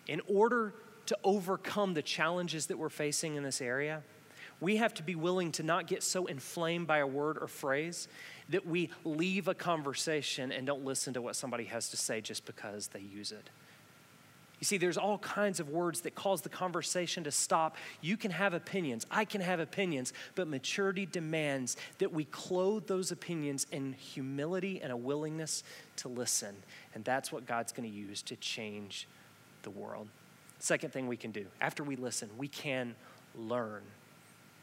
in 0.08 0.22
order 0.28 0.74
to 1.06 1.18
overcome 1.24 1.94
the 1.94 2.02
challenges 2.02 2.68
that 2.68 2.78
we're 2.78 2.90
facing 2.90 3.36
in 3.36 3.44
this 3.44 3.62
area, 3.62 4.02
we 4.62 4.78
have 4.78 4.94
to 4.94 5.04
be 5.04 5.16
willing 5.16 5.52
to 5.52 5.64
not 5.64 5.88
get 5.88 6.04
so 6.04 6.26
inflamed 6.26 6.88
by 6.88 7.00
a 7.00 7.08
word 7.08 7.38
or 7.40 7.48
phrase 7.48 8.08
that 8.50 8.66
we 8.66 8.90
leave 9.04 9.48
a 9.48 9.54
conversation 9.54 10.52
and 10.52 10.66
don't 10.66 10.86
listen 10.86 11.14
to 11.14 11.22
what 11.22 11.36
somebody 11.36 11.66
has 11.66 11.90
to 11.90 11.98
say 11.98 12.22
just 12.22 12.46
because 12.46 12.88
they 12.88 13.00
use 13.00 13.32
it. 13.32 13.50
You 14.64 14.66
see, 14.66 14.78
there's 14.78 14.98
all 14.98 15.18
kinds 15.18 15.60
of 15.60 15.72
words 15.72 16.00
that 16.04 16.16
cause 16.16 16.42
the 16.42 16.48
conversation 16.48 17.26
to 17.26 17.32
stop. 17.32 17.76
You 18.00 18.16
can 18.16 18.32
have 18.32 18.54
opinions, 18.54 19.06
I 19.12 19.26
can 19.26 19.42
have 19.42 19.60
opinions, 19.60 20.14
but 20.36 20.48
maturity 20.48 21.06
demands 21.06 21.76
that 21.98 22.14
we 22.14 22.24
clothe 22.24 22.88
those 22.88 23.12
opinions 23.12 23.68
in 23.74 23.92
humility 23.92 24.80
and 24.82 24.90
a 24.90 24.96
willingness 24.96 25.66
to 25.98 26.08
listen. 26.08 26.56
And 26.96 27.04
that's 27.04 27.30
what 27.30 27.46
God's 27.46 27.74
going 27.74 27.92
to 27.92 27.94
use 27.94 28.22
to 28.22 28.38
change 28.38 29.06
the 29.64 29.70
world. 29.70 30.08
Second 30.60 30.94
thing 30.94 31.10
we 31.10 31.18
can 31.18 31.32
do 31.32 31.46
after 31.60 31.84
we 31.84 31.98
listen, 31.98 32.30
we 32.38 32.48
can 32.48 32.96
learn. 33.36 33.82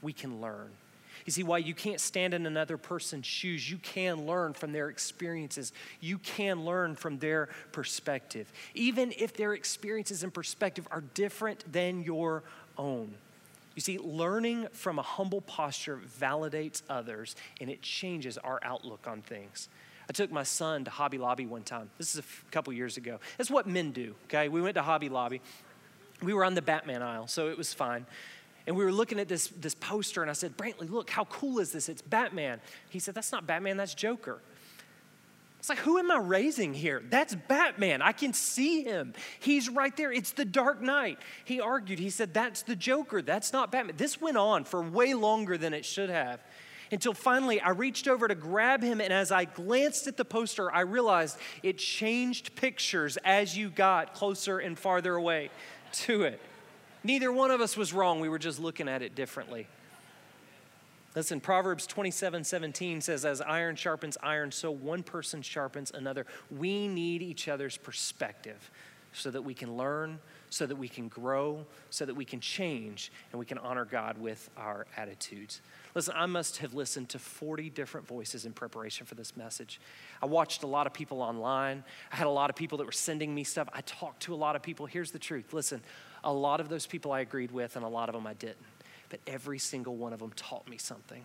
We 0.01 0.15
can 0.15 0.41
learn. 0.41 0.71
You 1.27 1.33
see, 1.33 1.43
why 1.43 1.59
you 1.59 1.75
can't 1.75 2.01
stand 2.01 2.35
in 2.35 2.47
another 2.47 2.77
person's 2.77 3.27
shoes, 3.27 3.71
you 3.71 3.79
can 3.79 4.27
learn 4.27 4.55
from 4.55 4.73
their 4.73 4.89
experiences. 4.89 5.73
You 6.01 6.19
can 6.19 6.65
learn 6.65 6.97
from 6.97 7.19
their 7.19 7.49
perspective, 7.73 8.53
even 8.75 9.13
if 9.17 9.35
their 9.35 9.55
experiences 9.55 10.23
and 10.23 10.33
perspective 10.33 10.87
are 10.91 11.03
different 11.15 11.71
than 11.73 12.03
your 12.03 12.43
own. 12.79 13.15
You 13.75 13.83
see, 13.83 13.99
learning 13.99 14.67
from 14.73 14.99
a 14.99 15.03
humble 15.03 15.41
posture 15.41 16.01
validates 16.21 16.83
others 16.89 17.37
and 17.61 17.71
it 17.71 17.83
changes 17.83 18.37
our 18.39 18.59
outlook 18.63 19.07
on 19.07 19.23
things. 19.23 19.69
I 20.09 20.13
took 20.13 20.33
my 20.33 20.43
son 20.43 20.85
to 20.85 20.91
Hobby 20.91 21.19
Lobby 21.19 21.47
one 21.47 21.63
time. 21.63 21.89
This 21.97 22.15
is 22.15 22.17
a 22.17 22.25
f- 22.25 22.45
couple 22.51 22.73
years 22.73 22.97
ago. 22.97 23.21
That's 23.39 23.51
what 23.51 23.69
men 23.69 23.93
do, 23.93 24.17
okay? 24.25 24.49
We 24.49 24.61
went 24.61 24.75
to 24.75 24.83
Hobby 24.83 25.09
Lobby. 25.09 25.41
We 26.21 26.35
were 26.35 26.45
on 26.45 26.55
the 26.55 26.63
Batman 26.63 27.01
aisle, 27.01 27.29
so 27.29 27.49
it 27.49 27.57
was 27.57 27.73
fine. 27.73 28.07
And 28.67 28.77
we 28.77 28.85
were 28.85 28.93
looking 28.93 29.19
at 29.19 29.29
this, 29.29 29.49
this 29.49 29.75
poster, 29.75 30.23
and 30.23 30.31
I 30.31 30.35
said, 30.35 30.57
Brantley, 30.57 30.91
look, 30.91 31.11
how 31.11 31.25
cool 31.25 31.59
is 31.59 31.73
this? 31.73 31.89
It's 31.89 32.03
Batman. 32.03 32.61
He 32.91 32.99
said, 32.99 33.15
That's 33.15 33.33
not 33.33 33.47
Batman, 33.47 33.77
that's 33.77 33.95
Joker. 33.95 34.41
It's 35.61 35.69
like, 35.69 35.79
who 35.79 35.99
am 35.99 36.11
I 36.11 36.17
raising 36.17 36.73
here? 36.73 37.03
That's 37.11 37.35
Batman. 37.35 38.01
I 38.01 38.13
can 38.13 38.33
see 38.33 38.83
him. 38.83 39.13
He's 39.41 39.69
right 39.69 39.95
there. 39.95 40.11
It's 40.11 40.33
the 40.33 40.47
Dark 40.47 40.81
Knight. 40.81 41.19
He 41.45 41.61
argued, 41.61 41.99
he 41.99 42.09
said, 42.09 42.33
That's 42.33 42.63
the 42.63 42.75
Joker. 42.75 43.21
That's 43.21 43.53
not 43.53 43.71
Batman. 43.71 43.97
This 43.99 44.21
went 44.21 44.39
on 44.39 44.65
for 44.65 44.83
way 44.83 45.13
longer 45.13 45.59
than 45.59 45.75
it 45.75 45.85
should 45.85 46.09
have 46.09 46.41
until 46.91 47.13
finally 47.13 47.61
I 47.61 47.71
reached 47.71 48.09
over 48.09 48.27
to 48.27 48.35
grab 48.35 48.83
him. 48.83 49.03
And 49.03 49.13
as 49.13 49.31
I 49.31 49.45
glanced 49.45 50.07
at 50.07 50.17
the 50.17 50.25
poster, 50.25 50.73
I 50.73 50.81
realized 50.81 51.37
it 51.63 51.77
changed 51.77 52.55
pictures 52.57 53.19
as 53.19 53.55
you 53.55 53.69
got 53.69 54.15
closer 54.15 54.59
and 54.61 54.79
farther 54.79 55.15
away 55.15 55.51
to 55.93 56.23
it. 56.23 56.41
Neither 57.03 57.33
one 57.33 57.51
of 57.51 57.61
us 57.61 57.77
was 57.77 57.93
wrong, 57.93 58.21
we 58.21 58.29
were 58.29 58.39
just 58.39 58.61
looking 58.61 58.89
at 58.89 59.03
it 59.03 59.15
differently. 59.15 59.67
Listen, 61.17 61.41
Proverbs 61.41 61.87
27 61.87 62.45
17 62.45 63.01
says, 63.01 63.25
As 63.25 63.41
iron 63.41 63.75
sharpens 63.75 64.17
iron, 64.23 64.53
so 64.53 64.71
one 64.71 65.03
person 65.03 65.43
sharpens 65.43 65.91
another. 65.91 66.25
We 66.51 66.87
need 66.87 67.23
each 67.23 67.49
other's 67.49 67.77
perspective 67.77 68.71
so 69.13 69.31
that 69.31 69.43
we 69.43 69.55
can 69.55 69.77
learn, 69.77 70.21
so 70.51 70.67
that 70.67 70.77
we 70.77 70.89
can 70.89 71.09
grow, 71.09 71.67
so 71.91 72.05
that 72.05 72.15
we 72.15 72.25
can 72.25 72.39
change, 72.39 73.11
and 73.33 73.41
we 73.41 73.47
can 73.47 73.59
honor 73.59 73.85
God 73.85 74.19
with 74.19 74.49
our 74.57 74.87
attitudes. 74.97 75.61
Listen, 75.97 76.15
I 76.17 76.27
must 76.27 76.59
have 76.59 76.75
listened 76.75 77.09
to 77.09 77.19
40 77.19 77.71
different 77.71 78.07
voices 78.07 78.47
in 78.47 78.53
preparation 78.53 79.07
for 79.07 79.17
this 79.17 79.37
message. 79.37 79.81
I 80.23 80.27
watched 80.27 80.63
a 80.63 80.69
lot 80.69 80.87
of 80.87 80.93
people 80.95 81.23
online. 81.23 81.83
I 82.13 82.17
had 82.17 82.29
a 82.29 82.31
lot 82.31 82.51
of 82.51 82.57
people 82.57 82.79
that 82.79 82.85
were 82.85 82.93
sending 82.93 83.35
me 83.35 83.43
stuff. 83.43 83.69
I 83.73 83.81
talked 83.81 84.23
to 84.25 84.35
a 84.35 84.37
lot 84.37 84.55
of 84.55 84.63
people. 84.63 84.87
Here's 84.87 85.11
the 85.11 85.19
truth 85.19 85.53
listen, 85.53 85.83
a 86.25 86.33
lot 86.33 86.61
of 86.61 86.69
those 86.69 86.87
people 86.87 87.13
I 87.13 87.21
agreed 87.21 87.51
with, 87.51 87.77
and 87.77 87.85
a 87.85 87.89
lot 87.89 88.09
of 88.09 88.15
them 88.15 88.27
I 88.27 88.35
didn't. 88.35 88.57
But 89.09 89.21
every 89.27 89.59
single 89.59 89.97
one 89.97 90.13
of 90.13 90.21
them 90.21 90.33
taught 90.37 90.69
me 90.69 90.79
something. 90.79 91.25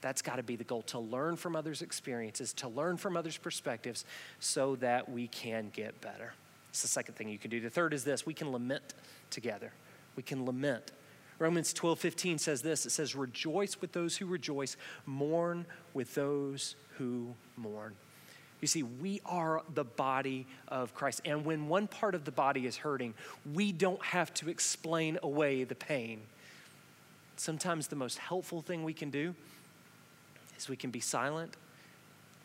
That's 0.00 0.22
got 0.22 0.36
to 0.36 0.42
be 0.42 0.56
the 0.56 0.64
goal 0.64 0.82
to 0.82 0.98
learn 0.98 1.36
from 1.36 1.56
others' 1.56 1.82
experiences, 1.82 2.52
to 2.54 2.68
learn 2.68 2.96
from 2.96 3.16
others' 3.16 3.36
perspectives, 3.36 4.04
so 4.38 4.76
that 4.76 5.10
we 5.10 5.28
can 5.28 5.70
get 5.72 6.00
better. 6.00 6.32
It's 6.70 6.82
the 6.82 6.88
second 6.88 7.14
thing 7.14 7.28
you 7.28 7.38
can 7.38 7.50
do. 7.50 7.60
The 7.60 7.70
third 7.70 7.94
is 7.94 8.04
this 8.04 8.26
we 8.26 8.34
can 8.34 8.52
lament 8.52 8.94
together. 9.30 9.72
We 10.14 10.22
can 10.22 10.44
lament 10.44 10.92
Romans 11.38 11.74
12, 11.74 11.98
15 11.98 12.38
says 12.38 12.62
this 12.62 12.86
it 12.86 12.90
says, 12.90 13.14
Rejoice 13.14 13.80
with 13.80 13.92
those 13.92 14.16
who 14.16 14.26
rejoice, 14.26 14.76
mourn 15.04 15.66
with 15.92 16.14
those 16.14 16.76
who 16.96 17.34
mourn. 17.56 17.94
You 18.66 18.68
see, 18.68 18.82
we 18.82 19.20
are 19.24 19.62
the 19.74 19.84
body 19.84 20.44
of 20.66 20.92
Christ. 20.92 21.20
And 21.24 21.44
when 21.44 21.68
one 21.68 21.86
part 21.86 22.16
of 22.16 22.24
the 22.24 22.32
body 22.32 22.66
is 22.66 22.76
hurting, 22.76 23.14
we 23.54 23.70
don't 23.70 24.04
have 24.04 24.34
to 24.34 24.50
explain 24.50 25.20
away 25.22 25.62
the 25.62 25.76
pain. 25.76 26.22
Sometimes 27.36 27.86
the 27.86 27.94
most 27.94 28.18
helpful 28.18 28.62
thing 28.62 28.82
we 28.82 28.92
can 28.92 29.10
do 29.10 29.36
is 30.58 30.68
we 30.68 30.74
can 30.74 30.90
be 30.90 30.98
silent, 30.98 31.54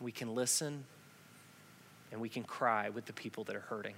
we 0.00 0.12
can 0.12 0.32
listen, 0.32 0.84
and 2.12 2.20
we 2.20 2.28
can 2.28 2.44
cry 2.44 2.88
with 2.88 3.06
the 3.06 3.12
people 3.12 3.42
that 3.42 3.56
are 3.56 3.64
hurting. 3.68 3.96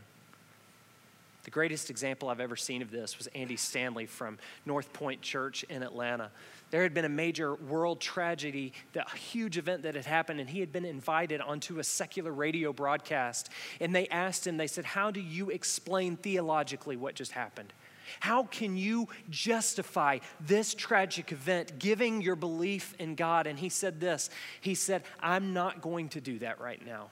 The 1.45 1.51
greatest 1.51 1.91
example 1.91 2.31
I've 2.31 2.41
ever 2.41 2.57
seen 2.57 2.81
of 2.81 2.91
this 2.91 3.19
was 3.19 3.27
Andy 3.29 3.57
Stanley 3.57 4.07
from 4.07 4.39
North 4.65 4.93
Point 4.95 5.21
Church 5.21 5.63
in 5.65 5.83
Atlanta. 5.83 6.31
There 6.71 6.83
had 6.83 6.95
been 6.95 7.05
a 7.05 7.11
major 7.11 7.55
world 7.55 8.01
tragedy, 8.01 8.73
a 8.95 9.17
huge 9.17 9.59
event 9.59 9.83
that 9.83 9.95
had 9.95 10.07
happened, 10.07 10.41
and 10.41 10.49
he 10.49 10.61
had 10.61 10.73
been 10.73 10.87
invited 10.87 11.43
onto 11.43 11.79
a 11.79 11.85
secular 11.85 12.33
radio 12.33 12.73
broadcast. 12.73 13.51
And 13.79 13.95
they 13.95 14.09
asked 14.09 14.47
him, 14.47 14.57
they 14.57 14.67
said, 14.67 14.87
How 14.87 15.11
do 15.11 15.21
you 15.21 15.51
explain 15.51 16.17
theologically 16.17 16.97
what 16.97 17.15
just 17.15 17.33
happened? 17.33 17.73
How 18.21 18.45
can 18.45 18.77
you 18.77 19.09
justify 19.31 20.19
this 20.41 20.75
tragic 20.75 21.33
event, 21.33 21.79
giving 21.79 22.23
your 22.23 22.37
belief 22.37 22.95
in 22.99 23.15
God? 23.15 23.47
And 23.47 23.59
he 23.59 23.69
said 23.69 24.01
this 24.01 24.31
He 24.63 24.75
said, 24.75 25.05
I'm 25.21 25.53
not 25.53 25.83
going 25.83 26.09
to 26.11 26.21
do 26.21 26.39
that 26.39 26.59
right 26.59 26.85
now. 26.85 27.11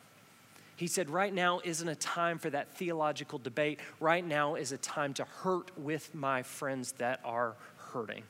He 0.83 0.88
said, 0.88 1.11
Right 1.11 1.33
now 1.33 1.61
isn't 1.62 1.87
a 1.87 1.95
time 1.95 2.38
for 2.38 2.51
that 2.51 2.75
theological 2.75 3.38
debate. 3.38 3.79
Right 4.01 4.27
now 4.27 4.57
is 4.57 4.73
a 4.73 4.77
time 4.77 5.14
to 5.14 5.23
hurt 5.23 5.71
with 5.79 6.12
my 6.12 6.42
friends 6.42 6.90
that 6.99 7.21
are 7.25 7.55
hurting. 7.92 8.25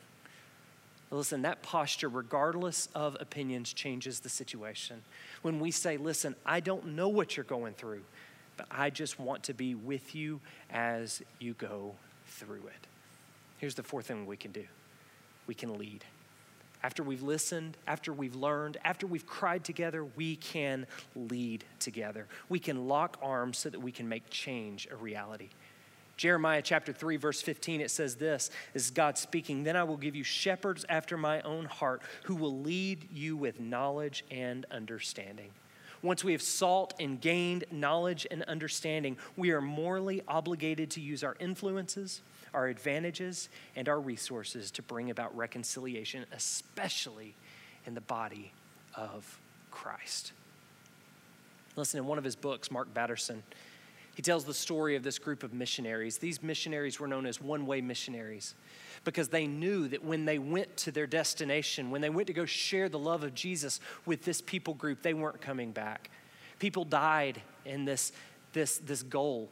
Listen, 1.11 1.41
that 1.43 1.63
posture, 1.63 2.11
regardless 2.11 2.91
of 2.95 3.17
opinions, 3.21 3.73
changes 3.73 4.21
the 4.21 4.29
situation. 4.29 5.01
When 5.41 5.61
we 5.61 5.71
say, 5.71 5.97
Listen, 5.97 6.37
I 6.45 6.61
don't 6.61 6.89
know 6.89 7.09
what 7.09 7.39
you're 7.39 7.45
going 7.45 7.73
through, 7.73 8.03
but 8.59 8.67
I 8.71 8.91
just 8.91 9.19
want 9.19 9.45
to 9.45 9.55
be 9.55 9.75
with 9.75 10.15
you 10.15 10.39
as 10.71 11.23
you 11.39 11.55
go 11.55 11.95
through 12.27 12.67
it. 12.67 12.87
Here's 13.61 13.77
the 13.77 13.83
fourth 13.83 14.09
thing 14.09 14.27
we 14.27 14.37
can 14.37 14.53
do 14.53 14.67
we 15.47 15.55
can 15.55 15.79
lead 15.79 16.05
after 16.83 17.03
we've 17.03 17.23
listened, 17.23 17.77
after 17.87 18.13
we've 18.13 18.35
learned, 18.35 18.77
after 18.85 19.07
we've 19.07 19.27
cried 19.27 19.65
together, 19.65 20.05
we 20.05 20.37
can 20.37 20.87
lead 21.15 21.65
together. 21.79 22.27
We 22.49 22.59
can 22.59 22.89
lock 22.89 23.19
arms 23.23 23.59
so 23.59 23.71
that 23.71 23.81
we 23.81 23.93
can 23.93 24.09
make 24.09 24.29
change 24.31 24.89
a 24.91 24.97
reality. 24.97 25.51
Jeremiah 26.17 26.63
chapter 26.63 26.93
3, 26.93 27.17
verse 27.17 27.41
15, 27.41 27.81
it 27.81 27.91
says 27.91 28.17
this 28.17 28.51
this 28.73 28.85
is 28.85 28.91
God 28.91 29.19
speaking, 29.19 29.65
Then 29.65 29.77
I 29.77 29.85
will 29.85 29.97
give 29.97 30.15
you 30.15 30.25
shepherds 30.25 30.85
after 30.89 31.17
my 31.17 31.41
own 31.43 31.65
heart 31.65 32.03
who 32.25 32.35
will 32.35 32.61
lead 32.61 33.09
you 33.13 33.37
with 33.37 33.61
knowledge 33.61 34.25
and 34.31 34.67
understanding. 34.71 35.51
Once 36.03 36.25
we 36.25 36.33
have 36.33 36.43
sought 36.43 36.95
and 36.99 37.21
gained 37.21 37.65
knowledge 37.71 38.27
and 38.31 38.43
understanding, 38.45 39.17
we 39.37 39.53
are 39.53 39.61
morally 39.61 40.21
obligated 40.27 40.91
to 40.91 41.01
use 41.01 41.23
our 41.23 41.37
influences, 41.39 42.23
our 42.55 42.69
advantages, 42.69 43.49
and 43.77 43.89
our 43.89 44.01
resources 44.01 44.71
to 44.73 44.83
bring 44.83 45.11
about 45.11 45.37
reconciliation, 45.37 46.25
especially 46.33 47.35
in 47.87 47.95
the 47.95 48.01
body 48.01 48.53
of 48.95 49.39
Christ. 49.71 50.33
Listen, 51.77 51.99
in 51.99 52.07
one 52.07 52.19
of 52.19 52.25
his 52.25 52.37
books, 52.37 52.71
Mark 52.71 52.93
Batterson, 52.93 53.43
he 54.15 54.21
tells 54.21 54.45
the 54.45 54.53
story 54.53 54.95
of 54.95 55.03
this 55.03 55.19
group 55.19 55.43
of 55.43 55.55
missionaries. 55.55 56.19
These 56.19 56.43
missionaries 56.43 57.01
were 57.01 57.09
known 57.09 57.25
as 57.25 57.41
one 57.41 57.65
way 57.65 57.81
missionaries 57.81 58.55
because 59.05 59.29
they 59.29 59.47
knew 59.47 59.89
that 59.89 60.05
when 60.05 60.27
they 60.27 60.39
went 60.39 60.77
to 60.79 60.93
their 60.93 61.07
destination, 61.07 61.91
when 61.91 62.03
they 62.03 62.11
went 62.11 62.27
to 62.27 62.35
go 62.35 62.45
share 62.45 62.91
the 62.91 62.99
love 62.99 63.25
of 63.25 63.35
Jesus 63.35 63.81
with 64.05 64.23
this 64.25 64.43
people 64.43 64.75
group, 64.75 65.03
they 65.03 65.15
weren't 65.15 65.41
coming 65.41 65.73
back. 65.73 66.11
People 66.59 66.85
died 66.85 67.41
in 67.65 67.87
this, 67.87 68.13
this, 68.53 68.79
this 68.79 69.03
goal 69.03 69.49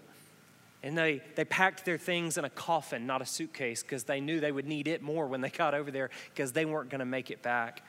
and 0.82 0.96
they, 0.96 1.22
they 1.34 1.44
packed 1.44 1.84
their 1.84 1.98
things 1.98 2.38
in 2.38 2.44
a 2.44 2.50
coffin, 2.50 3.06
not 3.06 3.20
a 3.20 3.26
suitcase, 3.26 3.82
because 3.82 4.04
they 4.04 4.20
knew 4.20 4.40
they 4.40 4.52
would 4.52 4.66
need 4.66 4.88
it 4.88 5.02
more 5.02 5.26
when 5.26 5.40
they 5.40 5.50
got 5.50 5.74
over 5.74 5.90
there 5.90 6.10
because 6.32 6.52
they 6.52 6.64
weren't 6.64 6.90
going 6.90 7.00
to 7.00 7.04
make 7.04 7.30
it 7.30 7.42
back. 7.42 7.82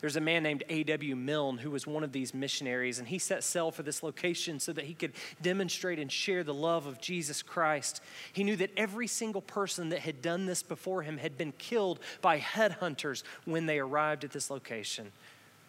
There's 0.00 0.16
a 0.16 0.20
man 0.20 0.42
named 0.42 0.64
A.W. 0.68 1.16
Milne 1.16 1.56
who 1.56 1.70
was 1.70 1.86
one 1.86 2.04
of 2.04 2.12
these 2.12 2.34
missionaries, 2.34 2.98
and 2.98 3.08
he 3.08 3.18
set 3.18 3.42
sail 3.42 3.70
for 3.70 3.82
this 3.82 4.02
location 4.02 4.60
so 4.60 4.72
that 4.74 4.84
he 4.84 4.92
could 4.92 5.12
demonstrate 5.40 5.98
and 5.98 6.12
share 6.12 6.44
the 6.44 6.52
love 6.52 6.84
of 6.84 7.00
Jesus 7.00 7.40
Christ. 7.40 8.02
He 8.32 8.44
knew 8.44 8.56
that 8.56 8.70
every 8.76 9.06
single 9.06 9.40
person 9.40 9.88
that 9.90 10.00
had 10.00 10.20
done 10.20 10.44
this 10.44 10.62
before 10.62 11.02
him 11.02 11.16
had 11.16 11.38
been 11.38 11.52
killed 11.52 12.00
by 12.20 12.38
headhunters 12.38 13.22
when 13.46 13.64
they 13.64 13.78
arrived 13.78 14.24
at 14.24 14.32
this 14.32 14.50
location. 14.50 15.10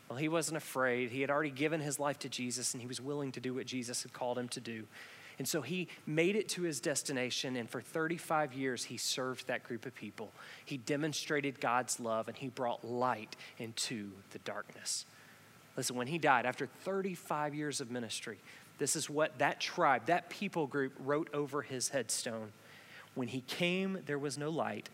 Well, 0.09 0.17
he 0.19 0.27
wasn't 0.27 0.57
afraid. 0.57 1.11
He 1.11 1.21
had 1.21 1.29
already 1.29 1.49
given 1.49 1.79
his 1.79 1.97
life 1.97 2.19
to 2.19 2.29
Jesus, 2.29 2.73
and 2.73 2.81
he 2.81 2.87
was 2.87 2.99
willing 2.99 3.31
to 3.31 3.39
do 3.39 3.53
what 3.53 3.65
Jesus 3.65 4.03
had 4.03 4.11
called 4.11 4.37
him 4.37 4.49
to 4.49 4.59
do. 4.59 4.83
And 5.37 5.47
so 5.47 5.61
he 5.61 5.89
made 6.05 6.35
it 6.35 6.47
to 6.49 6.61
his 6.61 6.79
destination, 6.79 7.55
and 7.55 7.69
for 7.69 7.81
35 7.81 8.53
years, 8.53 8.85
he 8.85 8.97
served 8.97 9.47
that 9.47 9.63
group 9.63 9.85
of 9.85 9.93
people. 9.93 10.31
He 10.63 10.77
demonstrated 10.77 11.59
God's 11.59 11.99
love, 11.99 12.27
and 12.27 12.37
he 12.37 12.47
brought 12.47 12.85
light 12.85 13.35
into 13.57 14.11
the 14.31 14.39
darkness. 14.39 15.05
Listen, 15.75 15.97
when 15.97 16.07
he 16.07 16.17
died, 16.17 16.45
after 16.45 16.67
35 16.67 17.53
years 17.53 17.81
of 17.81 17.91
ministry, 17.91 18.37
this 18.77 18.95
is 18.95 19.09
what 19.09 19.37
that 19.39 19.59
tribe, 19.59 20.05
that 20.05 20.29
people 20.29 20.67
group 20.67 20.93
wrote 20.99 21.29
over 21.33 21.61
his 21.61 21.89
headstone. 21.89 22.51
When 23.13 23.27
he 23.27 23.41
came, 23.41 23.99
there 24.05 24.19
was 24.19 24.37
no 24.37 24.49
light. 24.49 24.89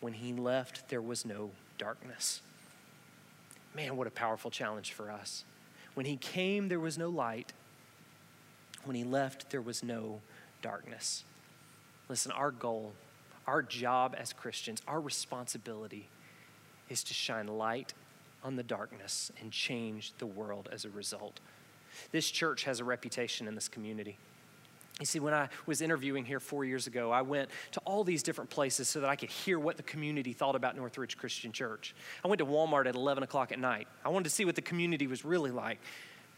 When 0.00 0.14
he 0.14 0.32
left, 0.32 0.88
there 0.88 1.02
was 1.02 1.24
no 1.24 1.50
darkness. 1.78 2.40
Man, 3.74 3.96
what 3.96 4.06
a 4.06 4.10
powerful 4.10 4.50
challenge 4.50 4.92
for 4.92 5.10
us. 5.10 5.44
When 5.94 6.06
he 6.06 6.16
came, 6.16 6.68
there 6.68 6.80
was 6.80 6.98
no 6.98 7.08
light. 7.08 7.52
When 8.84 8.96
he 8.96 9.04
left, 9.04 9.50
there 9.50 9.60
was 9.60 9.82
no 9.82 10.20
darkness. 10.62 11.24
Listen, 12.08 12.32
our 12.32 12.50
goal, 12.50 12.92
our 13.46 13.62
job 13.62 14.14
as 14.18 14.32
Christians, 14.32 14.82
our 14.88 15.00
responsibility 15.00 16.08
is 16.88 17.04
to 17.04 17.14
shine 17.14 17.46
light 17.46 17.94
on 18.42 18.56
the 18.56 18.62
darkness 18.62 19.30
and 19.40 19.52
change 19.52 20.12
the 20.18 20.26
world 20.26 20.68
as 20.72 20.84
a 20.84 20.90
result. 20.90 21.40
This 22.10 22.30
church 22.30 22.64
has 22.64 22.80
a 22.80 22.84
reputation 22.84 23.46
in 23.46 23.54
this 23.54 23.68
community. 23.68 24.16
You 24.98 25.06
see, 25.06 25.18
when 25.18 25.32
I 25.32 25.48
was 25.64 25.80
interviewing 25.80 26.26
here 26.26 26.40
four 26.40 26.64
years 26.64 26.86
ago, 26.86 27.10
I 27.10 27.22
went 27.22 27.48
to 27.72 27.80
all 27.80 28.04
these 28.04 28.22
different 28.22 28.50
places 28.50 28.86
so 28.86 29.00
that 29.00 29.08
I 29.08 29.16
could 29.16 29.30
hear 29.30 29.58
what 29.58 29.78
the 29.78 29.82
community 29.82 30.34
thought 30.34 30.54
about 30.54 30.76
Northridge 30.76 31.16
Christian 31.16 31.52
Church. 31.52 31.94
I 32.22 32.28
went 32.28 32.38
to 32.40 32.46
Walmart 32.46 32.86
at 32.86 32.94
11 32.94 33.22
o'clock 33.22 33.50
at 33.50 33.58
night. 33.58 33.88
I 34.04 34.10
wanted 34.10 34.24
to 34.24 34.30
see 34.30 34.44
what 34.44 34.56
the 34.56 34.62
community 34.62 35.06
was 35.06 35.24
really 35.24 35.50
like. 35.50 35.78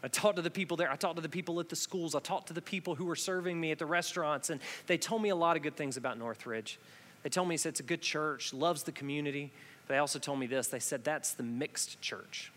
I 0.03 0.09
talked 0.09 0.35
to 0.35 0.41
the 0.41 0.51
people 0.51 0.75
there. 0.75 0.91
I 0.91 0.97
talked 0.97 1.15
to 1.15 1.21
the 1.21 1.29
people 1.29 1.59
at 1.61 1.69
the 1.69 1.77
schools. 1.77 2.13
I 2.13 2.19
talked 2.19 2.47
to 2.47 2.53
the 2.53 2.61
people 2.61 2.93
who 2.95 3.05
were 3.05 3.15
serving 3.15 3.59
me 3.59 3.71
at 3.71 3.79
the 3.79 3.85
restaurants, 3.85 4.49
and 4.49 4.59
they 4.85 4.97
told 4.97 5.21
me 5.21 5.29
a 5.29 5.35
lot 5.35 5.55
of 5.55 5.63
good 5.63 5.77
things 5.77 5.95
about 5.95 6.17
Northridge. 6.17 6.77
They 7.23 7.29
told 7.29 7.47
me 7.47 7.55
it's 7.55 7.79
a 7.79 7.83
good 7.83 8.01
church, 8.01 8.53
loves 8.53 8.83
the 8.83 8.91
community. 8.91 9.53
But 9.87 9.93
they 9.93 9.97
also 9.99 10.19
told 10.19 10.39
me 10.39 10.47
this 10.47 10.67
they 10.67 10.79
said 10.79 11.03
that's 11.03 11.33
the 11.33 11.43
mixed 11.43 12.01
church. 12.01 12.51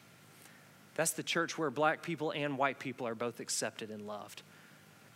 That's 0.94 1.12
the 1.12 1.22
church 1.22 1.58
where 1.58 1.70
black 1.70 2.02
people 2.02 2.32
and 2.32 2.56
white 2.56 2.78
people 2.78 3.06
are 3.06 3.14
both 3.14 3.40
accepted 3.40 3.90
and 3.90 4.06
loved. 4.06 4.42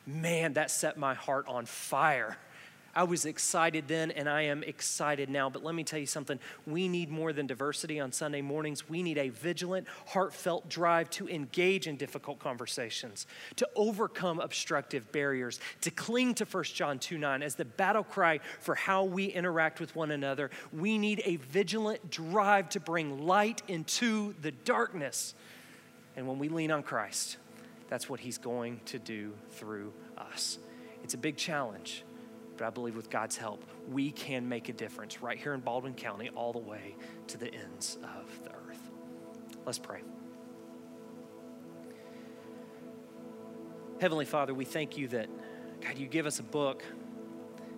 Man, 0.06 0.54
that 0.54 0.70
set 0.70 0.98
my 0.98 1.14
heart 1.14 1.46
on 1.48 1.66
fire. 1.66 2.36
I 2.94 3.04
was 3.04 3.24
excited 3.24 3.86
then 3.86 4.10
and 4.10 4.28
I 4.28 4.42
am 4.42 4.62
excited 4.62 5.28
now. 5.28 5.48
But 5.48 5.62
let 5.62 5.74
me 5.74 5.84
tell 5.84 5.98
you 5.98 6.06
something. 6.06 6.38
We 6.66 6.88
need 6.88 7.10
more 7.10 7.32
than 7.32 7.46
diversity 7.46 8.00
on 8.00 8.12
Sunday 8.12 8.42
mornings. 8.42 8.88
We 8.88 9.02
need 9.02 9.18
a 9.18 9.28
vigilant, 9.28 9.86
heartfelt 10.06 10.68
drive 10.68 11.10
to 11.10 11.28
engage 11.28 11.86
in 11.86 11.96
difficult 11.96 12.38
conversations, 12.38 13.26
to 13.56 13.68
overcome 13.76 14.40
obstructive 14.40 15.10
barriers, 15.12 15.60
to 15.82 15.90
cling 15.90 16.34
to 16.34 16.44
1 16.44 16.64
John 16.64 16.98
2 16.98 17.18
9 17.18 17.42
as 17.42 17.54
the 17.54 17.64
battle 17.64 18.04
cry 18.04 18.40
for 18.60 18.74
how 18.74 19.04
we 19.04 19.26
interact 19.26 19.80
with 19.80 19.94
one 19.94 20.10
another. 20.10 20.50
We 20.72 20.98
need 20.98 21.22
a 21.24 21.36
vigilant 21.36 22.10
drive 22.10 22.68
to 22.70 22.80
bring 22.80 23.26
light 23.26 23.62
into 23.68 24.34
the 24.42 24.50
darkness. 24.50 25.34
And 26.16 26.26
when 26.26 26.38
we 26.38 26.48
lean 26.48 26.70
on 26.70 26.82
Christ, 26.82 27.36
that's 27.88 28.08
what 28.08 28.20
He's 28.20 28.38
going 28.38 28.80
to 28.86 28.98
do 28.98 29.32
through 29.52 29.92
us. 30.18 30.58
It's 31.02 31.14
a 31.14 31.18
big 31.18 31.36
challenge. 31.36 32.04
But 32.60 32.66
I 32.66 32.70
believe 32.70 32.94
with 32.94 33.08
God's 33.08 33.38
help, 33.38 33.64
we 33.90 34.10
can 34.10 34.46
make 34.46 34.68
a 34.68 34.74
difference 34.74 35.22
right 35.22 35.38
here 35.38 35.54
in 35.54 35.60
Baldwin 35.60 35.94
County, 35.94 36.28
all 36.36 36.52
the 36.52 36.58
way 36.58 36.94
to 37.28 37.38
the 37.38 37.46
ends 37.54 37.96
of 38.02 38.44
the 38.44 38.50
earth. 38.50 38.90
Let's 39.64 39.78
pray. 39.78 40.02
Heavenly 43.98 44.26
Father, 44.26 44.52
we 44.52 44.66
thank 44.66 44.98
you 44.98 45.08
that, 45.08 45.30
God, 45.80 45.96
you 45.96 46.06
give 46.06 46.26
us 46.26 46.38
a 46.38 46.42
book 46.42 46.82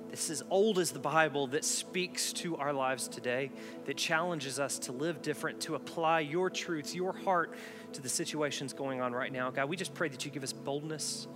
that's 0.08 0.30
as 0.30 0.42
old 0.50 0.80
as 0.80 0.90
the 0.90 0.98
Bible 0.98 1.46
that 1.46 1.64
speaks 1.64 2.32
to 2.32 2.56
our 2.56 2.72
lives 2.72 3.06
today, 3.06 3.52
that 3.84 3.96
challenges 3.96 4.58
us 4.58 4.80
to 4.80 4.90
live 4.90 5.22
different, 5.22 5.60
to 5.60 5.76
apply 5.76 6.20
your 6.20 6.50
truths, 6.50 6.92
your 6.92 7.12
heart 7.12 7.54
to 7.92 8.02
the 8.02 8.08
situations 8.08 8.72
going 8.72 9.00
on 9.00 9.12
right 9.12 9.32
now. 9.32 9.48
God, 9.52 9.68
we 9.68 9.76
just 9.76 9.94
pray 9.94 10.08
that 10.08 10.24
you 10.24 10.32
give 10.32 10.42
us 10.42 10.52
boldness 10.52 11.28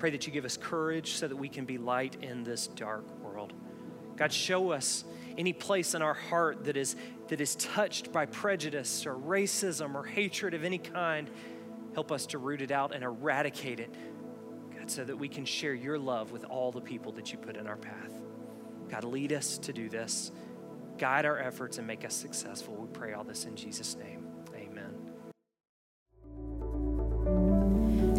Pray 0.00 0.08
that 0.08 0.26
you 0.26 0.32
give 0.32 0.46
us 0.46 0.56
courage 0.56 1.12
so 1.12 1.28
that 1.28 1.36
we 1.36 1.46
can 1.46 1.66
be 1.66 1.76
light 1.76 2.16
in 2.22 2.42
this 2.42 2.68
dark 2.68 3.04
world. 3.20 3.52
God, 4.16 4.32
show 4.32 4.70
us 4.70 5.04
any 5.36 5.52
place 5.52 5.94
in 5.94 6.00
our 6.00 6.14
heart 6.14 6.64
that 6.64 6.78
is, 6.78 6.96
that 7.28 7.38
is 7.38 7.54
touched 7.56 8.10
by 8.10 8.24
prejudice 8.24 9.04
or 9.04 9.14
racism 9.14 9.94
or 9.94 10.02
hatred 10.02 10.54
of 10.54 10.64
any 10.64 10.78
kind. 10.78 11.28
Help 11.92 12.12
us 12.12 12.24
to 12.28 12.38
root 12.38 12.62
it 12.62 12.70
out 12.70 12.94
and 12.94 13.04
eradicate 13.04 13.78
it, 13.78 13.94
God, 14.74 14.90
so 14.90 15.04
that 15.04 15.18
we 15.18 15.28
can 15.28 15.44
share 15.44 15.74
your 15.74 15.98
love 15.98 16.32
with 16.32 16.44
all 16.44 16.72
the 16.72 16.80
people 16.80 17.12
that 17.12 17.30
you 17.30 17.36
put 17.36 17.58
in 17.58 17.66
our 17.66 17.76
path. 17.76 18.18
God, 18.88 19.04
lead 19.04 19.34
us 19.34 19.58
to 19.58 19.72
do 19.74 19.90
this. 19.90 20.32
Guide 20.96 21.26
our 21.26 21.38
efforts 21.38 21.76
and 21.76 21.86
make 21.86 22.06
us 22.06 22.14
successful. 22.14 22.74
We 22.74 22.88
pray 22.88 23.12
all 23.12 23.24
this 23.24 23.44
in 23.44 23.54
Jesus' 23.54 23.96
name. 23.96 24.19